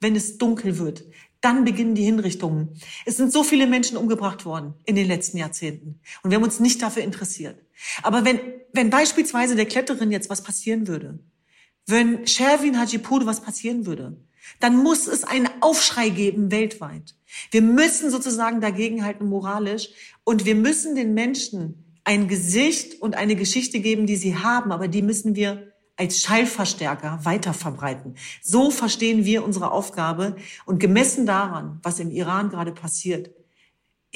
wenn 0.00 0.16
es 0.16 0.38
dunkel 0.38 0.78
wird. 0.78 1.04
Dann 1.40 1.64
beginnen 1.64 1.94
die 1.94 2.04
Hinrichtungen. 2.04 2.80
Es 3.04 3.16
sind 3.16 3.32
so 3.32 3.44
viele 3.44 3.66
Menschen 3.66 3.96
umgebracht 3.96 4.44
worden 4.44 4.74
in 4.84 4.96
den 4.96 5.06
letzten 5.06 5.38
Jahrzehnten. 5.38 6.00
Und 6.22 6.30
wir 6.30 6.36
haben 6.36 6.44
uns 6.44 6.60
nicht 6.60 6.82
dafür 6.82 7.02
interessiert. 7.02 7.56
Aber 8.02 8.24
wenn, 8.24 8.40
wenn 8.72 8.90
beispielsweise 8.90 9.54
der 9.54 9.66
Kletterin 9.66 10.10
jetzt 10.10 10.30
was 10.30 10.42
passieren 10.42 10.88
würde, 10.88 11.18
wenn 11.86 12.26
Sherwin 12.26 12.78
Hajipur 12.78 13.26
was 13.26 13.42
passieren 13.42 13.86
würde, 13.86 14.16
dann 14.60 14.76
muss 14.76 15.06
es 15.06 15.24
einen 15.24 15.48
Aufschrei 15.60 16.08
geben 16.08 16.50
weltweit. 16.50 17.14
Wir 17.50 17.62
müssen 17.62 18.10
sozusagen 18.10 18.60
dagegenhalten 18.60 19.28
moralisch 19.28 19.90
und 20.24 20.44
wir 20.44 20.54
müssen 20.54 20.94
den 20.94 21.14
Menschen 21.14 21.98
ein 22.04 22.28
Gesicht 22.28 23.02
und 23.02 23.16
eine 23.16 23.34
Geschichte 23.34 23.80
geben, 23.80 24.06
die 24.06 24.16
sie 24.16 24.36
haben, 24.36 24.70
aber 24.70 24.88
die 24.88 25.02
müssen 25.02 25.34
wir 25.34 25.72
als 25.96 26.20
Schallverstärker 26.20 27.20
weiter 27.24 27.54
verbreiten. 27.54 28.16
So 28.42 28.70
verstehen 28.70 29.24
wir 29.24 29.44
unsere 29.44 29.70
Aufgabe 29.70 30.36
und 30.66 30.78
gemessen 30.78 31.26
daran, 31.26 31.80
was 31.82 32.00
im 32.00 32.10
Iran 32.10 32.50
gerade 32.50 32.72
passiert, 32.72 33.30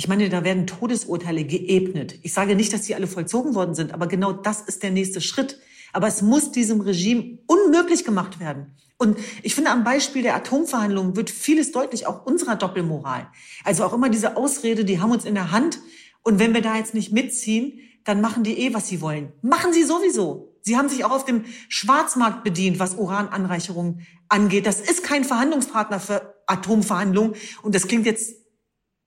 ich 0.00 0.08
meine, 0.08 0.30
da 0.30 0.44
werden 0.44 0.66
Todesurteile 0.66 1.44
geebnet. 1.44 2.18
Ich 2.22 2.32
sage 2.32 2.56
nicht, 2.56 2.72
dass 2.72 2.82
die 2.82 2.94
alle 2.94 3.06
vollzogen 3.06 3.54
worden 3.54 3.74
sind, 3.74 3.92
aber 3.92 4.06
genau 4.06 4.32
das 4.32 4.62
ist 4.62 4.82
der 4.82 4.90
nächste 4.90 5.20
Schritt. 5.20 5.58
Aber 5.92 6.06
es 6.06 6.22
muss 6.22 6.52
diesem 6.52 6.80
Regime 6.80 7.38
unmöglich 7.46 8.04
gemacht 8.06 8.40
werden. 8.40 8.76
Und 8.96 9.18
ich 9.42 9.54
finde, 9.54 9.70
am 9.70 9.84
Beispiel 9.84 10.22
der 10.22 10.36
Atomverhandlungen 10.36 11.16
wird 11.16 11.28
vieles 11.28 11.72
deutlich, 11.72 12.06
auch 12.06 12.24
unserer 12.24 12.56
Doppelmoral. 12.56 13.28
Also 13.62 13.84
auch 13.84 13.92
immer 13.92 14.08
diese 14.08 14.38
Ausrede, 14.38 14.86
die 14.86 15.00
haben 15.00 15.10
uns 15.10 15.26
in 15.26 15.34
der 15.34 15.50
Hand. 15.50 15.80
Und 16.22 16.38
wenn 16.38 16.54
wir 16.54 16.62
da 16.62 16.76
jetzt 16.76 16.94
nicht 16.94 17.12
mitziehen, 17.12 17.80
dann 18.04 18.22
machen 18.22 18.42
die 18.42 18.58
eh, 18.58 18.72
was 18.72 18.88
sie 18.88 19.02
wollen. 19.02 19.32
Machen 19.42 19.74
sie 19.74 19.82
sowieso. 19.82 20.49
Sie 20.62 20.76
haben 20.76 20.88
sich 20.88 21.04
auch 21.04 21.12
auf 21.12 21.24
dem 21.24 21.44
Schwarzmarkt 21.68 22.44
bedient, 22.44 22.78
was 22.78 22.94
Urananreicherung 22.94 24.00
angeht. 24.28 24.66
Das 24.66 24.80
ist 24.80 25.02
kein 25.02 25.24
Verhandlungspartner 25.24 26.00
für 26.00 26.34
Atomverhandlungen. 26.46 27.34
Und 27.62 27.74
das 27.74 27.86
klingt 27.88 28.06
jetzt 28.06 28.34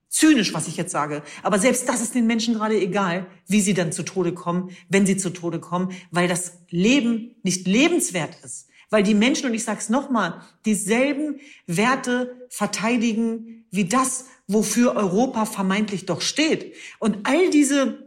zynisch, 0.10 0.54
was 0.54 0.68
ich 0.68 0.78
jetzt 0.78 0.92
sage. 0.92 1.24
Aber 1.42 1.60
selbst 1.60 1.90
das 1.90 2.02
ist 2.02 2.16
den 2.16 2.28
Menschen 2.28 2.54
gerade 2.54 2.80
egal, 2.80 3.26
wie 3.48 3.62
sie 3.62 3.74
dann 3.74 3.92
zu 3.92 4.04
Tode 4.04 4.34
kommen, 4.34 4.70
wenn 4.88 5.06
sie 5.06 5.18
zu 5.18 5.32
Tode 5.32 5.60
kommen, 5.60 5.92
weil 6.12 6.28
das 6.28 6.60
Leben 6.70 7.36
nicht 7.44 7.68
lebenswert 7.68 8.38
ist. 8.44 8.68
Weil 8.90 9.02
die 9.02 9.16
Menschen, 9.16 9.48
und 9.48 9.56
ich 9.56 9.64
sage 9.64 9.80
es 9.80 9.90
nochmal, 9.90 10.42
dieselben 10.66 11.40
Werte 11.66 12.48
verteidigen 12.50 13.66
wie 13.72 13.86
das, 13.86 14.26
wofür 14.48 14.96
Europa 14.96 15.46
vermeintlich 15.46 16.06
doch 16.06 16.22
steht. 16.22 16.76
Und 17.00 17.20
all 17.24 17.50
diese 17.50 18.03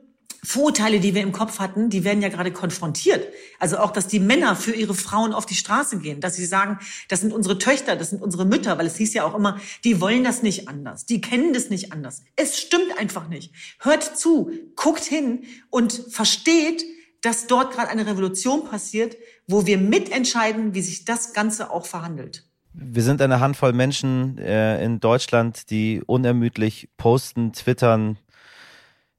Vorurteile, 0.46 1.00
die 1.00 1.12
wir 1.12 1.22
im 1.22 1.32
Kopf 1.32 1.58
hatten, 1.58 1.90
die 1.90 2.04
werden 2.04 2.22
ja 2.22 2.28
gerade 2.28 2.52
konfrontiert. 2.52 3.26
Also 3.58 3.78
auch, 3.78 3.90
dass 3.90 4.06
die 4.06 4.20
Männer 4.20 4.54
für 4.54 4.70
ihre 4.70 4.94
Frauen 4.94 5.32
auf 5.32 5.44
die 5.44 5.56
Straße 5.56 5.98
gehen, 5.98 6.20
dass 6.20 6.36
sie 6.36 6.46
sagen, 6.46 6.78
das 7.08 7.20
sind 7.20 7.32
unsere 7.32 7.58
Töchter, 7.58 7.96
das 7.96 8.10
sind 8.10 8.22
unsere 8.22 8.44
Mütter, 8.44 8.78
weil 8.78 8.86
es 8.86 8.96
hieß 8.96 9.12
ja 9.14 9.24
auch 9.24 9.34
immer, 9.34 9.60
die 9.82 10.00
wollen 10.00 10.22
das 10.22 10.44
nicht 10.44 10.68
anders, 10.68 11.04
die 11.04 11.20
kennen 11.20 11.52
das 11.52 11.68
nicht 11.68 11.92
anders. 11.92 12.22
Es 12.36 12.60
stimmt 12.60 12.96
einfach 12.96 13.28
nicht. 13.28 13.52
Hört 13.80 14.04
zu, 14.04 14.52
guckt 14.76 15.02
hin 15.02 15.42
und 15.68 15.92
versteht, 16.10 16.84
dass 17.22 17.48
dort 17.48 17.72
gerade 17.74 17.88
eine 17.88 18.06
Revolution 18.06 18.66
passiert, 18.66 19.16
wo 19.48 19.66
wir 19.66 19.78
mitentscheiden, 19.78 20.74
wie 20.74 20.82
sich 20.82 21.04
das 21.04 21.32
Ganze 21.32 21.72
auch 21.72 21.86
verhandelt. 21.86 22.44
Wir 22.72 23.02
sind 23.02 23.20
eine 23.20 23.40
Handvoll 23.40 23.72
Menschen 23.72 24.38
äh, 24.38 24.84
in 24.84 25.00
Deutschland, 25.00 25.70
die 25.70 26.02
unermüdlich 26.06 26.88
posten, 26.98 27.52
twittern, 27.52 28.18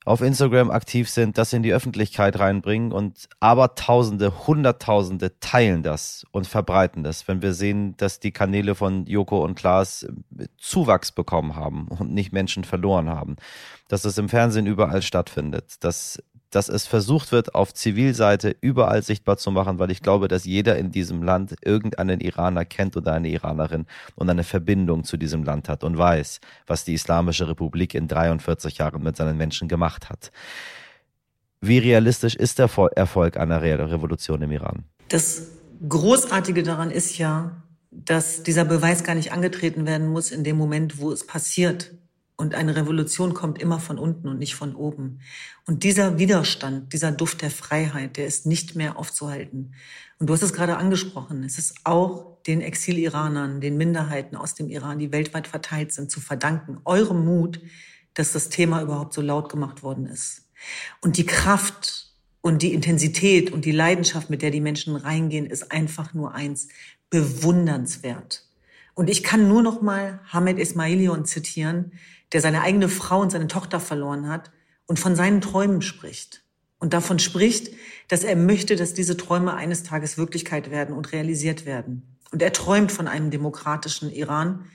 auf 0.07 0.21
Instagram 0.21 0.71
aktiv 0.71 1.09
sind, 1.09 1.37
das 1.37 1.51
in 1.51 1.63
die 1.63 1.73
Öffentlichkeit 1.73 2.39
reinbringen 2.39 2.93
und 2.93 3.27
aber 3.41 3.75
Tausende, 3.75 4.47
Hunderttausende 4.47 5.37
teilen 5.39 5.83
das 5.83 6.25
und 6.31 6.47
verbreiten 6.47 7.03
das, 7.03 7.27
wenn 7.27 7.41
wir 7.41 7.53
sehen, 7.53 7.95
dass 7.97 8.19
die 8.19 8.31
Kanäle 8.31 8.73
von 8.73 9.05
Joko 9.05 9.43
und 9.43 9.55
Klaas 9.55 10.03
äh, 10.03 10.45
Zuwachs 10.57 11.11
bekommen 11.11 11.55
haben 11.55 11.87
und 11.89 12.13
nicht 12.13 12.31
Menschen 12.31 12.63
verloren 12.63 13.09
haben, 13.09 13.35
dass 13.89 14.05
es 14.05 14.17
im 14.17 14.29
Fernsehen 14.29 14.65
überall 14.65 15.01
stattfindet, 15.01 15.83
dass 15.83 16.23
dass 16.49 16.69
es 16.69 16.87
versucht 16.87 17.31
wird, 17.31 17.55
auf 17.55 17.73
Zivilseite 17.73 18.55
überall 18.61 19.03
sichtbar 19.03 19.37
zu 19.37 19.51
machen, 19.51 19.79
weil 19.79 19.91
ich 19.91 20.01
glaube, 20.01 20.27
dass 20.27 20.45
jeder 20.45 20.77
in 20.77 20.91
diesem 20.91 21.21
Land 21.21 21.55
irgendeinen 21.63 22.19
Iraner 22.21 22.65
kennt 22.65 22.95
oder 22.95 23.13
eine 23.13 23.29
Iranerin 23.29 23.85
und 24.15 24.29
eine 24.29 24.43
Verbindung 24.43 25.03
zu 25.03 25.17
diesem 25.17 25.43
Land 25.43 25.69
hat 25.69 25.83
und 25.83 25.97
weiß, 25.97 26.39
was 26.65 26.85
die 26.85 26.93
Islamische 26.93 27.47
Republik 27.47 27.93
in 27.93 28.07
43 28.07 28.77
Jahren 28.77 29.03
mit 29.03 29.17
seinen 29.17 29.37
Menschen 29.37 29.67
gemacht 29.67 30.09
hat. 30.09 30.31
Wie 31.59 31.79
realistisch 31.79 32.35
ist 32.35 32.59
der 32.59 32.69
Erfolg 32.95 33.37
einer 33.37 33.61
Revolution 33.61 34.41
im 34.41 34.51
Iran? 34.51 34.83
Das 35.09 35.47
Großartige 35.87 36.63
daran 36.63 36.91
ist 36.91 37.17
ja, 37.17 37.63
dass 37.91 38.43
dieser 38.43 38.65
Beweis 38.65 39.03
gar 39.03 39.15
nicht 39.15 39.31
angetreten 39.31 39.85
werden 39.85 40.07
muss 40.07 40.31
in 40.31 40.43
dem 40.43 40.57
Moment, 40.57 40.99
wo 40.99 41.11
es 41.11 41.25
passiert. 41.25 41.93
Und 42.39 42.53
eine 42.53 42.75
Revolution 42.75 43.33
kommt 43.33 43.59
immer 43.59 43.79
von 43.79 43.97
unten 43.97 44.27
und 44.27 44.37
nicht 44.37 44.53
von 44.53 44.75
oben. 44.75 45.21
Und 45.65 45.83
dieser 45.83 46.19
Widerstand, 46.19 46.93
dieser 46.93 47.11
Duft 47.11 47.41
der 47.41 47.49
Freiheit, 47.49 48.15
der 48.15 48.27
ist 48.27 48.45
nicht 48.45 48.75
mehr 48.75 48.97
aufzuhalten. 48.97 49.73
Und 50.19 50.27
du 50.27 50.33
hast 50.33 50.43
es 50.43 50.53
gerade 50.53 50.77
angesprochen. 50.77 51.43
Es 51.43 51.57
ist 51.57 51.75
auch 51.83 52.37
den 52.45 52.61
Exil-Iranern, 52.61 53.59
den 53.59 53.75
Minderheiten 53.75 54.35
aus 54.35 54.53
dem 54.53 54.69
Iran, 54.69 54.99
die 54.99 55.11
weltweit 55.11 55.47
verteilt 55.47 55.91
sind, 55.91 56.11
zu 56.11 56.21
verdanken. 56.21 56.77
Eurem 56.85 57.25
Mut, 57.25 57.59
dass 58.13 58.33
das 58.33 58.49
Thema 58.49 58.83
überhaupt 58.83 59.13
so 59.13 59.21
laut 59.21 59.49
gemacht 59.49 59.81
worden 59.81 60.05
ist. 60.05 60.47
Und 61.01 61.17
die 61.17 61.25
Kraft 61.25 62.13
und 62.41 62.61
die 62.61 62.73
Intensität 62.73 63.51
und 63.51 63.65
die 63.65 63.71
Leidenschaft, 63.71 64.29
mit 64.29 64.43
der 64.43 64.51
die 64.51 64.61
Menschen 64.61 64.95
reingehen, 64.95 65.47
ist 65.47 65.71
einfach 65.71 66.13
nur 66.13 66.35
eins, 66.35 66.67
bewundernswert. 67.09 68.43
Und 68.93 69.09
ich 69.09 69.23
kann 69.23 69.47
nur 69.47 69.61
noch 69.61 69.81
mal 69.81 70.19
Hamed 70.27 70.57
Ismailion 70.57 71.25
zitieren, 71.25 71.93
der 72.33 72.41
seine 72.41 72.61
eigene 72.61 72.89
Frau 72.89 73.21
und 73.21 73.31
seine 73.31 73.47
Tochter 73.47 73.79
verloren 73.79 74.27
hat 74.27 74.51
und 74.85 74.99
von 74.99 75.15
seinen 75.15 75.41
Träumen 75.41 75.81
spricht. 75.81 76.43
Und 76.79 76.93
davon 76.93 77.19
spricht, 77.19 77.73
dass 78.07 78.23
er 78.23 78.35
möchte, 78.35 78.75
dass 78.75 78.93
diese 78.93 79.17
Träume 79.17 79.53
eines 79.53 79.83
Tages 79.83 80.17
Wirklichkeit 80.17 80.69
werden 80.69 80.95
und 80.95 81.11
realisiert 81.11 81.65
werden. 81.65 82.17
Und 82.31 82.41
er 82.41 82.53
träumt 82.53 82.91
von 82.91 83.07
einem 83.07 83.31
demokratischen 83.31 84.11
Iran 84.11 84.65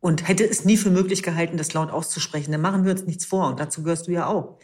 und 0.00 0.26
hätte 0.26 0.48
es 0.48 0.64
nie 0.64 0.76
für 0.76 0.90
möglich 0.90 1.22
gehalten, 1.22 1.56
das 1.56 1.74
laut 1.74 1.90
auszusprechen. 1.90 2.52
Dann 2.52 2.60
machen 2.60 2.84
wir 2.84 2.92
uns 2.92 3.04
nichts 3.04 3.24
vor. 3.24 3.48
Und 3.48 3.60
dazu 3.60 3.82
gehörst 3.82 4.06
du 4.06 4.12
ja 4.12 4.26
auch. 4.26 4.58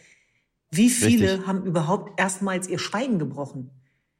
Wie 0.71 0.89
viele 0.89 1.33
Richtig. 1.33 1.47
haben 1.47 1.65
überhaupt 1.65 2.19
erstmals 2.19 2.67
ihr 2.67 2.79
Schweigen 2.79 3.19
gebrochen 3.19 3.71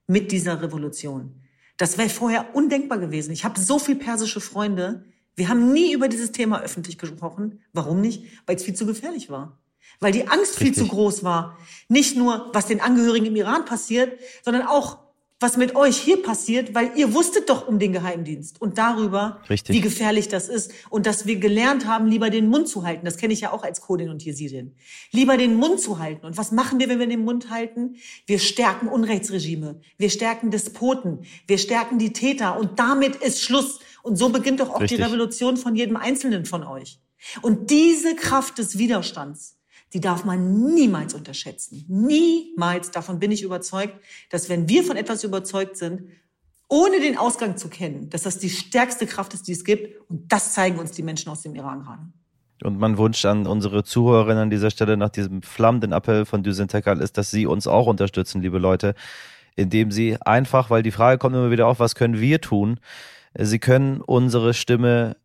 mit 0.08 0.32
dieser 0.32 0.62
Revolution? 0.62 1.41
Das 1.77 1.97
wäre 1.97 2.10
vorher 2.10 2.55
undenkbar 2.55 2.97
gewesen. 2.99 3.32
Ich 3.32 3.45
habe 3.45 3.60
so 3.60 3.79
viel 3.79 3.95
persische 3.95 4.41
Freunde, 4.41 5.05
wir 5.39 5.49
haben 5.49 5.73
nie 5.73 5.93
über 5.93 6.08
dieses 6.08 6.32
Thema 6.32 6.62
öffentlich 6.62 6.97
gesprochen. 6.99 7.62
Warum 7.73 8.02
nicht? 8.02 8.25
Weil 8.45 8.58
es 8.58 8.63
viel 8.63 8.75
zu 8.75 8.86
gefährlich 8.86 9.30
war. 9.32 9.58
weil 9.99 10.12
die 10.12 10.28
Angst 10.28 10.60
Richtig. 10.60 10.75
viel 10.75 10.75
zu 10.75 10.88
groß 10.88 11.23
war. 11.23 11.58
Nicht 11.88 12.15
nur, 12.15 12.52
was 12.54 12.67
den 12.67 12.80
Angehörigen 12.80 13.25
im 13.25 13.36
Iran 13.36 13.65
passiert, 13.65 14.17
sondern 14.43 14.67
auch, 14.67 14.99
was 15.39 15.56
mit 15.56 15.75
euch 15.75 15.97
hier 15.97 16.21
passiert, 16.21 16.75
weil 16.75 16.91
ihr 16.95 17.13
wusstet 17.13 17.49
doch 17.49 17.67
um 17.67 17.80
den 17.80 17.93
Geheimdienst 17.93 18.62
und 18.62 18.78
darüber, 18.78 19.41
Richtig. 19.49 19.73
wie 19.73 19.82
gefährlich 19.82 20.28
das 20.28 20.49
ist 20.49 20.73
und 20.89 21.06
dass 21.06 21.25
wir 21.25 21.38
gelernt 21.38 21.88
haben, 21.88 22.08
lieber 22.08 22.30
den 22.30 22.49
Mund 22.49 22.67
zu 22.67 22.84
halten. 22.84 23.06
Das 23.06 23.17
kenne 23.17 23.34
ich 23.34 23.41
ja 23.41 23.54
auch 23.54 23.63
als 23.63 23.80
Kodin 23.82 24.10
und 24.10 24.23
Jesidin. 24.23 24.75
Lieber 25.12 25.38
den 25.38 25.56
Mund 25.56 25.80
zu 25.80 25.99
halten. 25.99 26.25
Und 26.25 26.38
was 26.38 26.52
machen 26.52 26.80
wir, 26.80 26.89
wenn 26.89 26.99
wir 26.99 27.08
den 27.08 27.23
Mund 27.23 27.49
halten? 27.49 27.95
Wir 28.25 28.39
stärken 28.39 28.89
Unrechtsregime. 28.89 29.80
Wir 29.97 30.10
stärken 30.10 30.52
Despoten. 30.52 31.19
Wir 31.47 31.58
stärken 31.58 31.99
die 31.99 32.12
Täter. 32.12 32.60
Und 32.60 32.80
damit 32.80 33.15
ist 33.15 33.41
Schluss. 33.41 33.80
Und 34.04 34.17
so 34.17 34.30
beginnt 34.30 34.60
doch 34.60 34.69
auch 34.69 34.82
Richtig. 34.82 34.97
die 34.97 35.04
Revolution 35.04 35.56
von 35.56 35.75
jedem 35.75 35.95
Einzelnen 35.95 36.45
von 36.45 36.65
euch. 36.65 36.99
Und 37.41 37.69
diese 37.69 38.15
Kraft 38.15 38.58
des 38.58 38.78
Widerstands, 38.78 39.58
die 39.93 39.99
darf 39.99 40.25
man 40.25 40.73
niemals 40.73 41.13
unterschätzen. 41.13 41.86
Niemals. 41.88 42.91
Davon 42.91 43.19
bin 43.19 43.32
ich 43.32 43.43
überzeugt, 43.43 43.95
dass 44.30 44.49
wenn 44.49 44.69
wir 44.69 44.84
von 44.84 44.97
etwas 44.97 45.23
überzeugt 45.23 45.78
sind, 45.78 46.04
ohne 46.67 46.99
den 46.99 47.17
Ausgang 47.17 47.58
zu 47.58 47.67
kennen, 47.69 48.10
dass 48.10 48.23
das 48.23 48.38
die 48.38 48.49
stärkste 48.49 49.08
Kraft 49.08 49.34
ist, 49.34 49.47
die 49.47 49.54
es 49.54 49.63
gibt. 49.63 49.99
Und 50.10 50.32
das 50.32 50.54
zeigen 50.54 50.78
uns 50.78 50.91
die 50.91 51.02
Menschen 51.02 51.30
aus 51.30 51.41
dem 51.41 51.56
Iran 51.56 51.82
gerade. 51.82 52.04
Und 52.63 52.78
mein 52.78 52.97
Wunsch 52.97 53.23
an 53.25 53.47
unsere 53.47 53.84
Zuhörerinnen 53.84 54.43
an 54.43 54.49
dieser 54.49 54.69
Stelle 54.69 54.97
nach 54.97 55.10
diesem 55.10 55.41
flammenden 55.41 55.93
Appell 55.93 56.25
von 56.25 56.43
Düsen 56.43 56.67
Tekal 56.67 57.02
ist, 57.02 57.17
dass 57.17 57.32
sie 57.32 57.45
uns 57.45 57.67
auch 57.67 57.88
unterstützen, 57.88 58.41
liebe 58.41 58.60
Leute, 58.60 58.95
indem 59.56 59.91
sie 59.91 60.21
einfach, 60.21 60.69
weil 60.69 60.84
die 60.84 60.91
Frage 60.91 61.17
kommt 61.17 61.36
immer 61.36 61.52
wieder 61.52 61.67
auf, 61.67 61.80
was 61.80 61.95
können 61.95 62.19
wir 62.19 62.41
tun? 62.41 62.80
Sie 63.38 63.60
können 63.60 64.02
unsere 64.02 64.54
Stimme 64.54 65.15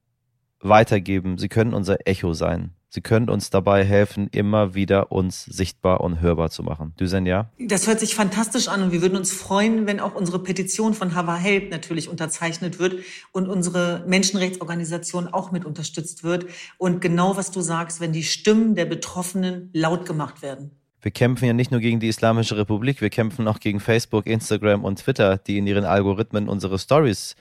weitergeben. 0.61 1.39
Sie 1.39 1.49
können 1.49 1.75
unser 1.75 2.07
Echo 2.07 2.33
sein. 2.33 2.73
Sie 2.95 3.01
können 3.01 3.29
uns 3.29 3.51
dabei 3.51 3.85
helfen, 3.85 4.29
immer 4.31 4.77
wieder 4.77 5.11
uns 5.11 5.45
sichtbar 5.47 6.01
und 6.01 6.21
hörbar 6.21 6.51
zu 6.51 6.63
machen. 6.63 6.95
Düsen, 7.01 7.27
ja? 7.27 7.51
Das 7.59 7.89
hört 7.89 7.99
sich 7.99 8.15
fantastisch 8.15 8.69
an 8.69 8.85
und 8.85 8.93
wir 8.93 9.03
würden 9.03 9.17
uns 9.17 9.33
freuen, 9.33 9.89
wenn 9.89 9.99
auch 9.99 10.15
unsere 10.15 10.41
Petition 10.41 10.95
von 10.95 11.17
Hava 11.17 11.35
Help 11.35 11.73
natürlich 11.73 12.09
unterzeichnet 12.09 12.79
wird 12.79 13.03
und 13.33 13.49
unsere 13.49 14.05
Menschenrechtsorganisation 14.07 15.27
auch 15.27 15.51
mit 15.51 15.65
unterstützt 15.65 16.23
wird. 16.23 16.47
Und 16.79 17.01
genau 17.01 17.37
was 17.37 17.51
du 17.51 17.63
sagst, 17.63 18.01
wenn 18.01 18.13
die 18.13 18.23
Stimmen 18.23 18.77
der 18.77 18.85
Betroffenen 18.85 19.71
laut 19.73 20.07
gemacht 20.07 20.41
werden. 20.41 20.71
Wir 21.03 21.11
kämpfen 21.11 21.47
ja 21.47 21.53
nicht 21.53 21.73
nur 21.73 21.81
gegen 21.81 21.99
die 21.99 22.07
Islamische 22.07 22.57
Republik, 22.57 23.01
wir 23.01 23.11
kämpfen 23.11 23.49
auch 23.49 23.59
gegen 23.59 23.81
Facebook, 23.81 24.29
Instagram 24.29 24.85
und 24.85 25.01
Twitter, 25.01 25.39
die 25.39 25.59
in 25.59 25.67
ihren 25.67 25.85
Algorithmen 25.85 26.49
unsere 26.49 26.79
Stories 26.79 27.35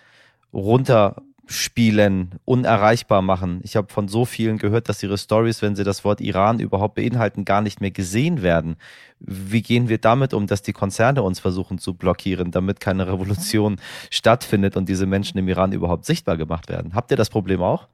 runter 0.51 1.21
spielen, 1.53 2.39
unerreichbar 2.45 3.21
machen. 3.21 3.61
Ich 3.63 3.75
habe 3.75 3.91
von 3.91 4.07
so 4.07 4.25
vielen 4.25 4.57
gehört, 4.57 4.89
dass 4.89 5.03
ihre 5.03 5.17
Stories, 5.17 5.61
wenn 5.61 5.75
sie 5.75 5.83
das 5.83 6.03
Wort 6.03 6.19
Iran 6.19 6.59
überhaupt 6.59 6.95
beinhalten, 6.95 7.45
gar 7.45 7.61
nicht 7.61 7.79
mehr 7.79 7.91
gesehen 7.91 8.41
werden. 8.41 8.75
Wie 9.19 9.61
gehen 9.61 9.87
wir 9.87 9.99
damit 9.99 10.33
um, 10.33 10.47
dass 10.47 10.63
die 10.63 10.73
Konzerne 10.73 11.21
uns 11.21 11.39
versuchen 11.39 11.77
zu 11.77 11.93
blockieren, 11.93 12.51
damit 12.51 12.79
keine 12.79 13.07
Revolution 13.07 13.77
stattfindet 14.09 14.75
und 14.75 14.89
diese 14.89 15.05
Menschen 15.05 15.37
im 15.37 15.47
Iran 15.47 15.71
überhaupt 15.71 16.05
sichtbar 16.05 16.37
gemacht 16.37 16.69
werden? 16.69 16.95
Habt 16.95 17.11
ihr 17.11 17.17
das 17.17 17.29
Problem 17.29 17.61
auch? 17.61 17.87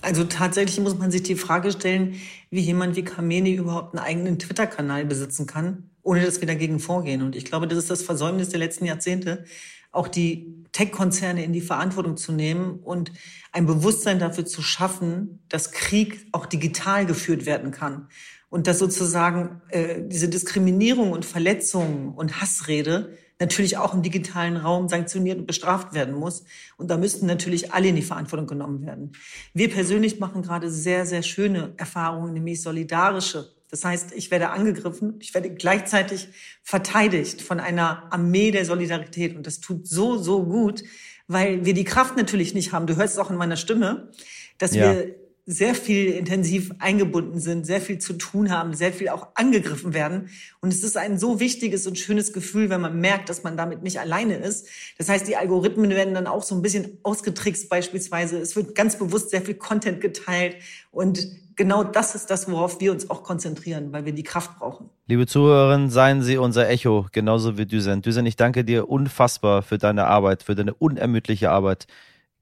Also 0.00 0.24
tatsächlich 0.24 0.80
muss 0.80 0.98
man 0.98 1.12
sich 1.12 1.22
die 1.22 1.36
Frage 1.36 1.70
stellen, 1.70 2.14
wie 2.50 2.60
jemand 2.60 2.96
wie 2.96 3.04
Khamenei 3.04 3.52
überhaupt 3.52 3.94
einen 3.94 4.04
eigenen 4.04 4.38
Twitter-Kanal 4.38 5.04
besitzen 5.04 5.46
kann, 5.46 5.90
ohne 6.02 6.24
dass 6.24 6.40
wir 6.40 6.48
dagegen 6.48 6.80
vorgehen. 6.80 7.22
Und 7.22 7.36
ich 7.36 7.44
glaube, 7.44 7.68
das 7.68 7.78
ist 7.78 7.90
das 7.90 8.02
Versäumnis 8.02 8.48
der 8.48 8.58
letzten 8.58 8.84
Jahrzehnte, 8.84 9.44
auch 9.92 10.08
die 10.08 10.64
Tech-Konzerne 10.72 11.44
in 11.44 11.52
die 11.52 11.60
Verantwortung 11.60 12.16
zu 12.16 12.32
nehmen 12.32 12.80
und 12.80 13.12
ein 13.52 13.66
Bewusstsein 13.66 14.18
dafür 14.18 14.46
zu 14.46 14.62
schaffen, 14.62 15.44
dass 15.48 15.70
Krieg 15.70 16.26
auch 16.32 16.46
digital 16.46 17.06
geführt 17.06 17.44
werden 17.46 17.70
kann 17.70 18.08
und 18.48 18.66
dass 18.66 18.78
sozusagen 18.78 19.60
äh, 19.68 20.02
diese 20.02 20.28
Diskriminierung 20.28 21.12
und 21.12 21.24
Verletzungen 21.24 22.14
und 22.14 22.40
Hassrede 22.40 23.16
natürlich 23.38 23.76
auch 23.76 23.92
im 23.92 24.02
digitalen 24.02 24.56
Raum 24.56 24.88
sanktioniert 24.88 25.38
und 25.38 25.46
bestraft 25.46 25.94
werden 25.94 26.14
muss. 26.14 26.44
Und 26.76 26.90
da 26.90 26.96
müssten 26.96 27.26
natürlich 27.26 27.72
alle 27.72 27.88
in 27.88 27.96
die 27.96 28.02
Verantwortung 28.02 28.46
genommen 28.46 28.86
werden. 28.86 29.12
Wir 29.52 29.68
persönlich 29.68 30.20
machen 30.20 30.42
gerade 30.42 30.70
sehr, 30.70 31.06
sehr 31.06 31.22
schöne 31.22 31.74
Erfahrungen, 31.76 32.34
nämlich 32.34 32.62
solidarische 32.62 33.52
das 33.72 33.86
heißt, 33.86 34.12
ich 34.14 34.30
werde 34.30 34.50
angegriffen, 34.50 35.14
ich 35.20 35.32
werde 35.32 35.48
gleichzeitig 35.48 36.28
verteidigt 36.62 37.40
von 37.40 37.58
einer 37.58 38.12
Armee 38.12 38.50
der 38.50 38.66
Solidarität. 38.66 39.34
Und 39.34 39.46
das 39.46 39.60
tut 39.60 39.88
so, 39.88 40.18
so 40.18 40.44
gut, 40.44 40.84
weil 41.26 41.64
wir 41.64 41.72
die 41.72 41.84
Kraft 41.84 42.18
natürlich 42.18 42.52
nicht 42.52 42.72
haben. 42.72 42.86
Du 42.86 42.96
hörst 42.96 43.14
es 43.14 43.18
auch 43.18 43.30
in 43.30 43.36
meiner 43.36 43.56
Stimme, 43.56 44.10
dass 44.58 44.74
ja. 44.74 44.92
wir 44.92 45.14
sehr 45.46 45.74
viel 45.74 46.12
intensiv 46.12 46.70
eingebunden 46.80 47.40
sind, 47.40 47.64
sehr 47.66 47.80
viel 47.80 47.98
zu 47.98 48.12
tun 48.12 48.50
haben, 48.50 48.74
sehr 48.74 48.92
viel 48.92 49.08
auch 49.08 49.28
angegriffen 49.36 49.94
werden. 49.94 50.28
Und 50.60 50.70
es 50.70 50.84
ist 50.84 50.98
ein 50.98 51.18
so 51.18 51.40
wichtiges 51.40 51.86
und 51.86 51.98
schönes 51.98 52.34
Gefühl, 52.34 52.68
wenn 52.68 52.82
man 52.82 53.00
merkt, 53.00 53.30
dass 53.30 53.42
man 53.42 53.56
damit 53.56 53.82
nicht 53.82 53.98
alleine 54.00 54.36
ist. 54.36 54.68
Das 54.98 55.08
heißt, 55.08 55.26
die 55.26 55.36
Algorithmen 55.36 55.88
werden 55.88 56.12
dann 56.12 56.26
auch 56.26 56.42
so 56.42 56.54
ein 56.54 56.60
bisschen 56.60 56.98
ausgetrickst 57.04 57.70
beispielsweise. 57.70 58.38
Es 58.38 58.54
wird 58.54 58.74
ganz 58.74 58.98
bewusst 58.98 59.30
sehr 59.30 59.40
viel 59.40 59.54
Content 59.54 60.02
geteilt 60.02 60.56
und 60.90 61.26
genau 61.62 61.84
das 61.84 62.16
ist 62.16 62.28
das, 62.28 62.50
worauf 62.50 62.80
wir 62.80 62.90
uns 62.90 63.08
auch 63.08 63.22
konzentrieren, 63.22 63.92
weil 63.92 64.04
wir 64.04 64.12
die 64.12 64.24
Kraft 64.24 64.58
brauchen. 64.58 64.90
Liebe 65.06 65.28
Zuhörerinnen, 65.28 65.90
seien 65.90 66.20
Sie 66.20 66.36
unser 66.36 66.68
Echo, 66.68 67.06
genauso 67.12 67.56
wie 67.56 67.66
Düsen. 67.66 68.02
Düsen, 68.02 68.26
ich 68.26 68.34
danke 68.34 68.64
dir 68.64 68.88
unfassbar 68.88 69.62
für 69.62 69.78
deine 69.78 70.06
Arbeit, 70.06 70.42
für 70.42 70.56
deine 70.56 70.74
unermüdliche 70.74 71.50
Arbeit, 71.50 71.86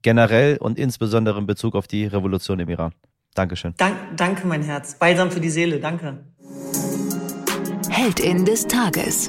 generell 0.01 0.57
und 0.57 0.79
insbesondere 0.79 1.37
in 1.37 1.45
Bezug 1.45 1.75
auf 1.75 1.87
die 1.87 2.07
Revolution 2.07 2.59
im 2.59 2.69
Iran. 2.69 2.93
Dankeschön. 3.35 3.75
Dank, 3.77 3.95
danke, 4.17 4.47
mein 4.47 4.63
Herz. 4.63 4.95
Balsam 4.95 5.29
für 5.29 5.39
die 5.39 5.51
Seele. 5.51 5.79
Danke. 5.79 6.25
Heldin 7.89 8.43
des 8.45 8.65
Tages. 8.67 9.27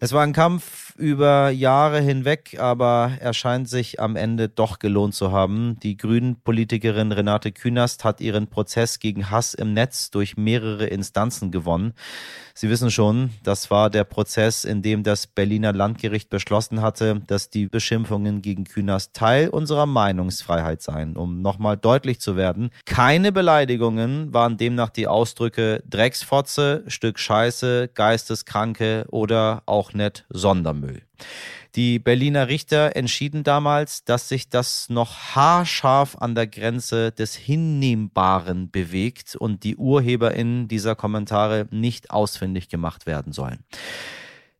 Es 0.00 0.12
war 0.12 0.24
ein 0.24 0.32
Kampf 0.32 0.85
über 0.98 1.50
Jahre 1.50 2.00
hinweg, 2.00 2.56
aber 2.58 3.12
er 3.20 3.34
scheint 3.34 3.68
sich 3.68 4.00
am 4.00 4.16
Ende 4.16 4.48
doch 4.48 4.78
gelohnt 4.78 5.14
zu 5.14 5.32
haben. 5.32 5.78
Die 5.82 5.96
Grünen-Politikerin 5.96 7.12
Renate 7.12 7.52
Künast 7.52 8.04
hat 8.04 8.20
ihren 8.20 8.48
Prozess 8.48 8.98
gegen 8.98 9.30
Hass 9.30 9.54
im 9.54 9.72
Netz 9.72 10.10
durch 10.10 10.36
mehrere 10.36 10.86
Instanzen 10.86 11.50
gewonnen. 11.50 11.92
Sie 12.54 12.70
wissen 12.70 12.90
schon, 12.90 13.30
das 13.42 13.70
war 13.70 13.90
der 13.90 14.04
Prozess, 14.04 14.64
in 14.64 14.80
dem 14.80 15.02
das 15.02 15.26
Berliner 15.26 15.74
Landgericht 15.74 16.30
beschlossen 16.30 16.80
hatte, 16.80 17.20
dass 17.26 17.50
die 17.50 17.66
Beschimpfungen 17.66 18.40
gegen 18.40 18.64
Künast 18.64 19.12
Teil 19.12 19.50
unserer 19.50 19.84
Meinungsfreiheit 19.84 20.80
seien. 20.80 21.16
Um 21.16 21.42
nochmal 21.42 21.76
deutlich 21.76 22.18
zu 22.18 22.36
werden, 22.36 22.70
keine 22.86 23.30
Beleidigungen 23.30 24.32
waren 24.32 24.56
demnach 24.56 24.88
die 24.88 25.06
Ausdrücke 25.06 25.82
Drecksfotze, 25.86 26.84
Stück 26.86 27.18
Scheiße, 27.18 27.90
Geisteskranke 27.92 29.04
oder 29.10 29.62
auch 29.66 29.92
nett 29.92 30.24
Sondermüll. 30.30 30.85
Die 31.74 31.98
Berliner 31.98 32.48
Richter 32.48 32.96
entschieden 32.96 33.44
damals, 33.44 34.04
dass 34.04 34.28
sich 34.28 34.48
das 34.48 34.88
noch 34.88 35.34
haarscharf 35.34 36.16
an 36.16 36.34
der 36.34 36.46
Grenze 36.46 37.12
des 37.12 37.34
Hinnehmbaren 37.34 38.70
bewegt 38.70 39.36
und 39.36 39.62
die 39.62 39.76
UrheberInnen 39.76 40.68
dieser 40.68 40.94
Kommentare 40.94 41.68
nicht 41.70 42.10
ausfindig 42.10 42.68
gemacht 42.68 43.06
werden 43.06 43.32
sollen. 43.32 43.64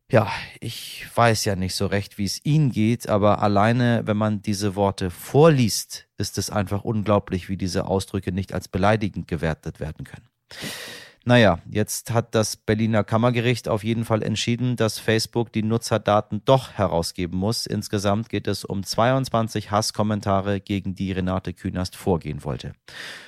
Ja, 0.09 0.31
ich 0.61 1.05
weiß 1.15 1.43
ja 1.45 1.57
nicht 1.57 1.75
so 1.75 1.85
recht, 1.85 2.17
wie 2.17 2.23
es 2.23 2.45
Ihnen 2.45 2.71
geht, 2.71 3.09
aber 3.09 3.41
alleine, 3.41 4.03
wenn 4.05 4.15
man 4.15 4.41
diese 4.41 4.75
Worte 4.75 5.09
vorliest, 5.09 6.07
ist 6.17 6.37
es 6.37 6.49
einfach 6.49 6.83
unglaublich, 6.85 7.49
wie 7.49 7.57
diese 7.57 7.87
Ausdrücke 7.87 8.31
nicht 8.31 8.53
als 8.53 8.69
beleidigend 8.69 9.27
gewertet 9.27 9.81
werden 9.81 10.05
können. 10.05 10.29
Naja, 11.27 11.59
jetzt 11.69 12.13
hat 12.13 12.33
das 12.35 12.55
Berliner 12.55 13.03
Kammergericht 13.03 13.67
auf 13.67 13.83
jeden 13.83 14.05
Fall 14.05 14.23
entschieden, 14.23 14.77
dass 14.77 14.97
Facebook 14.97 15.51
die 15.51 15.61
Nutzerdaten 15.61 16.41
doch 16.45 16.71
herausgeben 16.71 17.37
muss. 17.37 17.65
Insgesamt 17.65 18.29
geht 18.29 18.47
es 18.47 18.63
um 18.63 18.81
22 18.81 19.69
Hasskommentare, 19.69 20.61
gegen 20.61 20.95
die 20.95 21.11
Renate 21.11 21.51
Künast 21.51 21.97
vorgehen 21.97 22.45
wollte. 22.45 22.71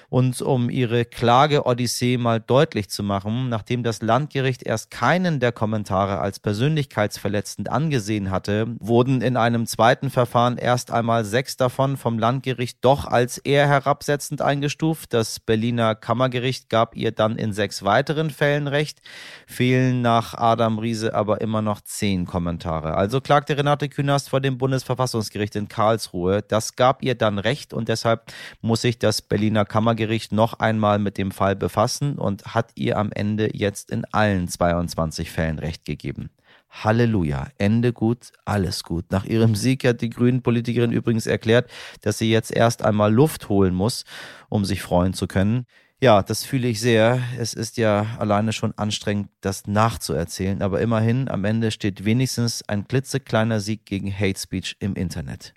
Und 0.10 0.42
um 0.42 0.72
ihre 0.72 1.06
Klage-Odyssee 1.06 2.18
mal 2.18 2.40
deutlich 2.40 2.90
zu 2.90 3.04
machen, 3.04 3.48
nachdem 3.48 3.84
das 3.84 4.02
Landgericht 4.02 4.64
erst 4.64 4.90
keinen 4.90 5.40
der 5.40 5.52
Kommentare 5.52 6.20
als 6.20 6.40
persönlichkeitsverletzend 6.40 7.70
angesehen 7.70 8.32
hatte, 8.32 8.76
wurden 8.80 9.22
in 9.22 9.38
einem 9.38 9.68
zweiten 9.68 10.10
Verfahren 10.10 10.58
erst 10.58 10.90
einmal 10.90 11.26
sechs 11.26 11.58
davon 11.58 11.96
vom 11.96 12.18
Landgericht 12.18 12.80
doch 12.82 13.06
als 13.06 13.38
eher 13.38 13.68
herabsetzend 13.68 14.42
eingestuft. 14.42 15.14
Das 15.14 15.40
Berliner 15.40 15.94
Kammergericht 15.94 16.70
gab 16.70 16.96
ihr 16.96 17.12
dann 17.12 17.36
in 17.36 17.54
sechs 17.54 17.84
weiteren 17.90 18.30
Fällen 18.30 18.68
Recht, 18.68 19.02
fehlen 19.48 20.04
nach 20.04 20.36
Adam 20.36 20.78
Riese 20.78 21.16
aber 21.16 21.42
immer 21.42 21.64
noch 21.64 21.82
zehn 21.82 22.28
Kommentare. 22.28 22.94
Also 22.94 23.20
klagte 23.20 23.58
Renate 23.58 23.90
Künast 23.90 24.30
vor 24.30 24.42
dem 24.42 24.60
Bundesverfassungsgericht 24.60 25.56
in 25.56 25.70
Karlsruhe. 25.70 26.44
Das 26.48 26.76
gab 26.76 27.02
ihr 27.02 27.16
dann 27.16 27.40
Recht 27.40 27.74
und 27.74 27.90
deshalb 27.90 28.32
muss 28.62 28.84
sich 28.84 29.00
das 29.00 29.24
Berliner 29.24 29.66
Kammergericht 29.66 30.32
noch 30.32 30.54
einmal 30.60 31.00
mit 31.00 31.18
dem 31.18 31.32
Fall 31.32 31.56
befassen 31.56 32.20
und 32.20 32.54
hat 32.54 32.70
ihr 32.76 32.96
am 32.96 33.12
Ende 33.12 33.50
jetzt 33.58 33.90
in 33.90 34.06
allen 34.12 34.48
22 34.48 35.32
Fällen 35.32 35.58
Recht 35.58 35.84
gegeben. 35.84 36.30
Halleluja, 36.70 37.48
Ende 37.58 37.92
gut, 37.92 38.32
alles 38.46 38.84
gut. 38.84 39.06
Nach 39.10 39.26
ihrem 39.26 39.56
Sieg 39.56 39.84
hat 39.84 40.02
die 40.02 40.12
Grünen-Politikerin 40.12 40.92
übrigens 40.92 41.26
erklärt, 41.26 41.72
dass 42.02 42.20
sie 42.20 42.30
jetzt 42.30 42.52
erst 42.52 42.86
einmal 42.86 43.12
Luft 43.12 43.50
holen 43.50 43.74
muss, 43.74 44.06
um 44.48 44.64
sich 44.64 44.84
freuen 44.84 45.14
zu 45.14 45.26
können. 45.26 45.66
Ja, 46.02 46.24
das 46.24 46.46
fühle 46.46 46.70
ich 46.70 46.80
sehr. 46.80 47.22
Es 47.38 47.54
ist 47.54 47.76
ja 47.76 48.08
alleine 48.20 48.54
schon 48.54 48.74
anstrengend, 48.78 49.28
das 49.42 49.68
nachzuerzählen, 49.68 50.62
aber 50.62 50.80
immerhin 50.80 51.28
am 51.28 51.44
Ende 51.44 51.72
steht 51.72 52.06
wenigstens 52.06 52.64
ein 52.70 52.88
klitzekleiner 52.88 53.60
Sieg 53.60 53.86
gegen 53.86 54.10
Hate 54.18 54.40
Speech 54.40 54.78
im 54.80 54.96
Internet. 54.96 55.54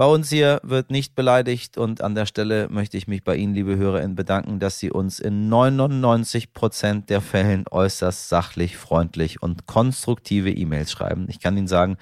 Bei 0.00 0.06
uns 0.06 0.30
hier 0.30 0.62
wird 0.62 0.90
nicht 0.90 1.14
beleidigt 1.14 1.76
und 1.76 2.00
an 2.00 2.14
der 2.14 2.24
Stelle 2.24 2.70
möchte 2.70 2.96
ich 2.96 3.06
mich 3.06 3.22
bei 3.22 3.36
Ihnen, 3.36 3.52
liebe 3.52 3.76
HörerInnen, 3.76 4.16
bedanken, 4.16 4.58
dass 4.58 4.78
Sie 4.78 4.90
uns 4.90 5.20
in 5.20 5.50
99 5.50 6.54
Prozent 6.54 7.10
der 7.10 7.20
Fällen 7.20 7.66
äußerst 7.70 8.30
sachlich, 8.30 8.78
freundlich 8.78 9.42
und 9.42 9.66
konstruktive 9.66 10.50
E-Mails 10.50 10.90
schreiben. 10.90 11.26
Ich 11.28 11.38
kann 11.38 11.54
Ihnen 11.54 11.66
sagen, 11.66 11.98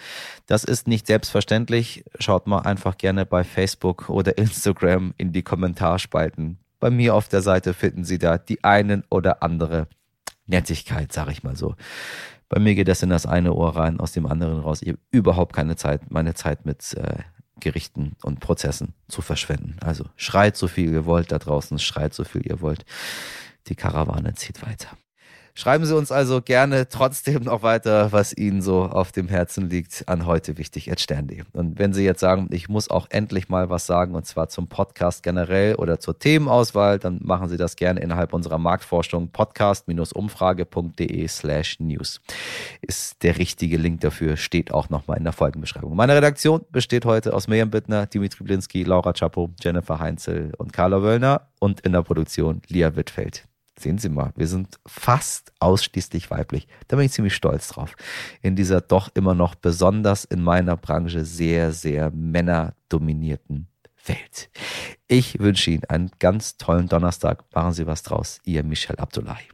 das 0.47 0.63
ist 0.63 0.87
nicht 0.87 1.09
selbstverständlich. 1.09 2.05
Schaut 2.21 2.47
mal 2.47 2.61
einfach 2.61 2.99
gerne 2.99 3.27
bei 3.27 3.43
Facebook 3.43 4.09
oder 4.09 4.39
Instagram 4.39 5.13
in 5.17 5.33
die 5.33 5.43
Kommentarspalten. 5.43 6.59
Bei 6.79 6.91
mir 6.91 7.17
auf 7.17 7.27
der 7.27 7.43
Seite 7.43 7.75
finden 7.75 8.05
Sie 8.05 8.21
da 8.21 8.39
die 8.39 8.63
einen 8.63 9.03
oder 9.11 9.43
andere 9.43 9.89
Nettigkeit, 10.47 11.13
sag 11.13 11.33
ich 11.33 11.43
mal 11.43 11.57
so. 11.57 11.75
Bei 12.49 12.61
mir 12.61 12.77
geht 12.77 12.87
das 12.87 13.03
in 13.03 13.11
das 13.11 13.27
eine 13.27 13.55
Ohr 13.55 13.75
rein, 13.75 13.99
aus 13.99 14.13
dem 14.13 14.27
anderen 14.27 14.61
raus. 14.61 14.83
Ich 14.83 14.91
habe 14.91 15.01
überhaupt 15.11 15.53
keine 15.53 15.75
Zeit, 15.75 16.13
meine 16.13 16.35
Zeit 16.35 16.65
mit 16.65 16.95
äh, 16.95 17.25
Gerichten 17.61 18.17
und 18.23 18.41
Prozessen 18.41 18.95
zu 19.09 19.23
verschwenden. 19.23 19.77
Also 19.81 20.05
schreit 20.17 20.57
so 20.57 20.69
viel 20.69 20.93
ihr 20.93 21.07
wollt 21.07 21.33
da 21.33 21.39
draußen, 21.39 21.79
schreit 21.79 22.15
so 22.15 22.25
viel 22.25 22.47
ihr 22.47 22.61
wollt. 22.61 22.85
Die 23.67 23.75
Karawane 23.75 24.35
zieht 24.35 24.63
weiter. 24.67 24.97
Schreiben 25.59 25.85
Sie 25.87 25.97
uns 25.97 26.13
also 26.13 26.41
gerne 26.41 26.89
trotzdem 26.89 27.43
noch 27.43 27.65
weiter, 27.65 28.13
was 28.13 28.33
Ihnen 28.33 28.63
so 28.63 28.85
auf 28.85 29.11
dem 29.11 29.27
Herzen 29.27 29.69
liegt, 29.69 30.05
an 30.07 30.25
heute 30.25 30.57
wichtig 30.57 30.93
at 30.93 31.01
stern.de. 31.01 31.43
Und 31.53 31.81
wenn 31.81 31.93
Sie 31.93 32.05
jetzt 32.05 32.21
sagen, 32.21 32.47
ich 32.53 32.69
muss 32.69 32.89
auch 32.89 33.09
endlich 33.11 33.49
mal 33.49 33.69
was 33.69 33.85
sagen, 33.85 34.15
und 34.15 34.25
zwar 34.25 34.49
zum 34.49 34.69
Podcast 34.69 35.25
generell 35.25 35.75
oder 35.75 35.99
zur 35.99 36.17
Themenauswahl, 36.17 37.01
dann 37.01 37.19
machen 37.25 37.49
Sie 37.49 37.57
das 37.57 37.75
gerne 37.75 37.99
innerhalb 37.99 38.35
unserer 38.35 38.59
Marktforschung 38.59 39.31
podcast-umfrage.de 39.33 41.27
slash 41.27 41.81
news. 41.81 42.21
Ist 42.81 43.25
der 43.25 43.37
richtige 43.39 43.79
Link 43.79 44.01
dafür, 44.03 44.37
steht 44.37 44.73
auch 44.73 44.91
nochmal 44.91 45.19
in 45.19 45.25
der 45.25 45.33
Folgenbeschreibung. 45.33 45.97
Meine 45.97 46.15
Redaktion 46.15 46.61
besteht 46.71 47.05
heute 47.05 47.35
aus 47.35 47.49
Miriam 47.49 47.71
Bittner, 47.71 48.07
Dimitri 48.07 48.45
Blinski, 48.45 48.85
Laura 48.85 49.13
Chapo, 49.13 49.51
Jennifer 49.61 49.99
Heinzel 49.99 50.53
und 50.57 50.73
Carla 50.73 51.03
Wöllner 51.03 51.49
und 51.59 51.81
in 51.81 51.91
der 51.91 52.03
Produktion 52.03 52.63
Lia 52.69 52.95
Wittfeld. 52.95 53.48
Sehen 53.79 53.99
Sie 53.99 54.09
mal, 54.09 54.33
wir 54.37 54.49
sind 54.49 54.79
fast 54.87 55.53
ausschließlich 55.61 56.31
weiblich. 56.31 56.67
Da 56.89 56.97
bin 56.97 57.07
ich 57.07 57.13
ziemlich 57.13 57.35
stolz 57.35 57.69
drauf. 57.69 57.95
In 58.43 58.57
dieser 58.57 58.81
doch 58.81 59.11
immer 59.15 59.35
noch 59.35 59.55
besonders 59.55 60.25
in 60.25 60.43
meiner 60.43 60.77
Branche 60.77 61.25
sehr, 61.25 61.73
sehr 61.73 62.11
männerdominierten 62.11 63.69
Welt. 64.07 64.51
Ich 65.07 65.39
wünsche 65.39 65.71
Ihnen 65.71 65.85
einen 65.85 66.11
ganz 66.19 66.57
tollen 66.57 66.89
Donnerstag. 66.89 67.45
Machen 67.55 67.73
Sie 67.73 67.87
was 67.87 68.03
draus. 68.03 68.41
Ihr 68.45 68.65
Michel 68.65 68.97
Abdullahi. 68.97 69.45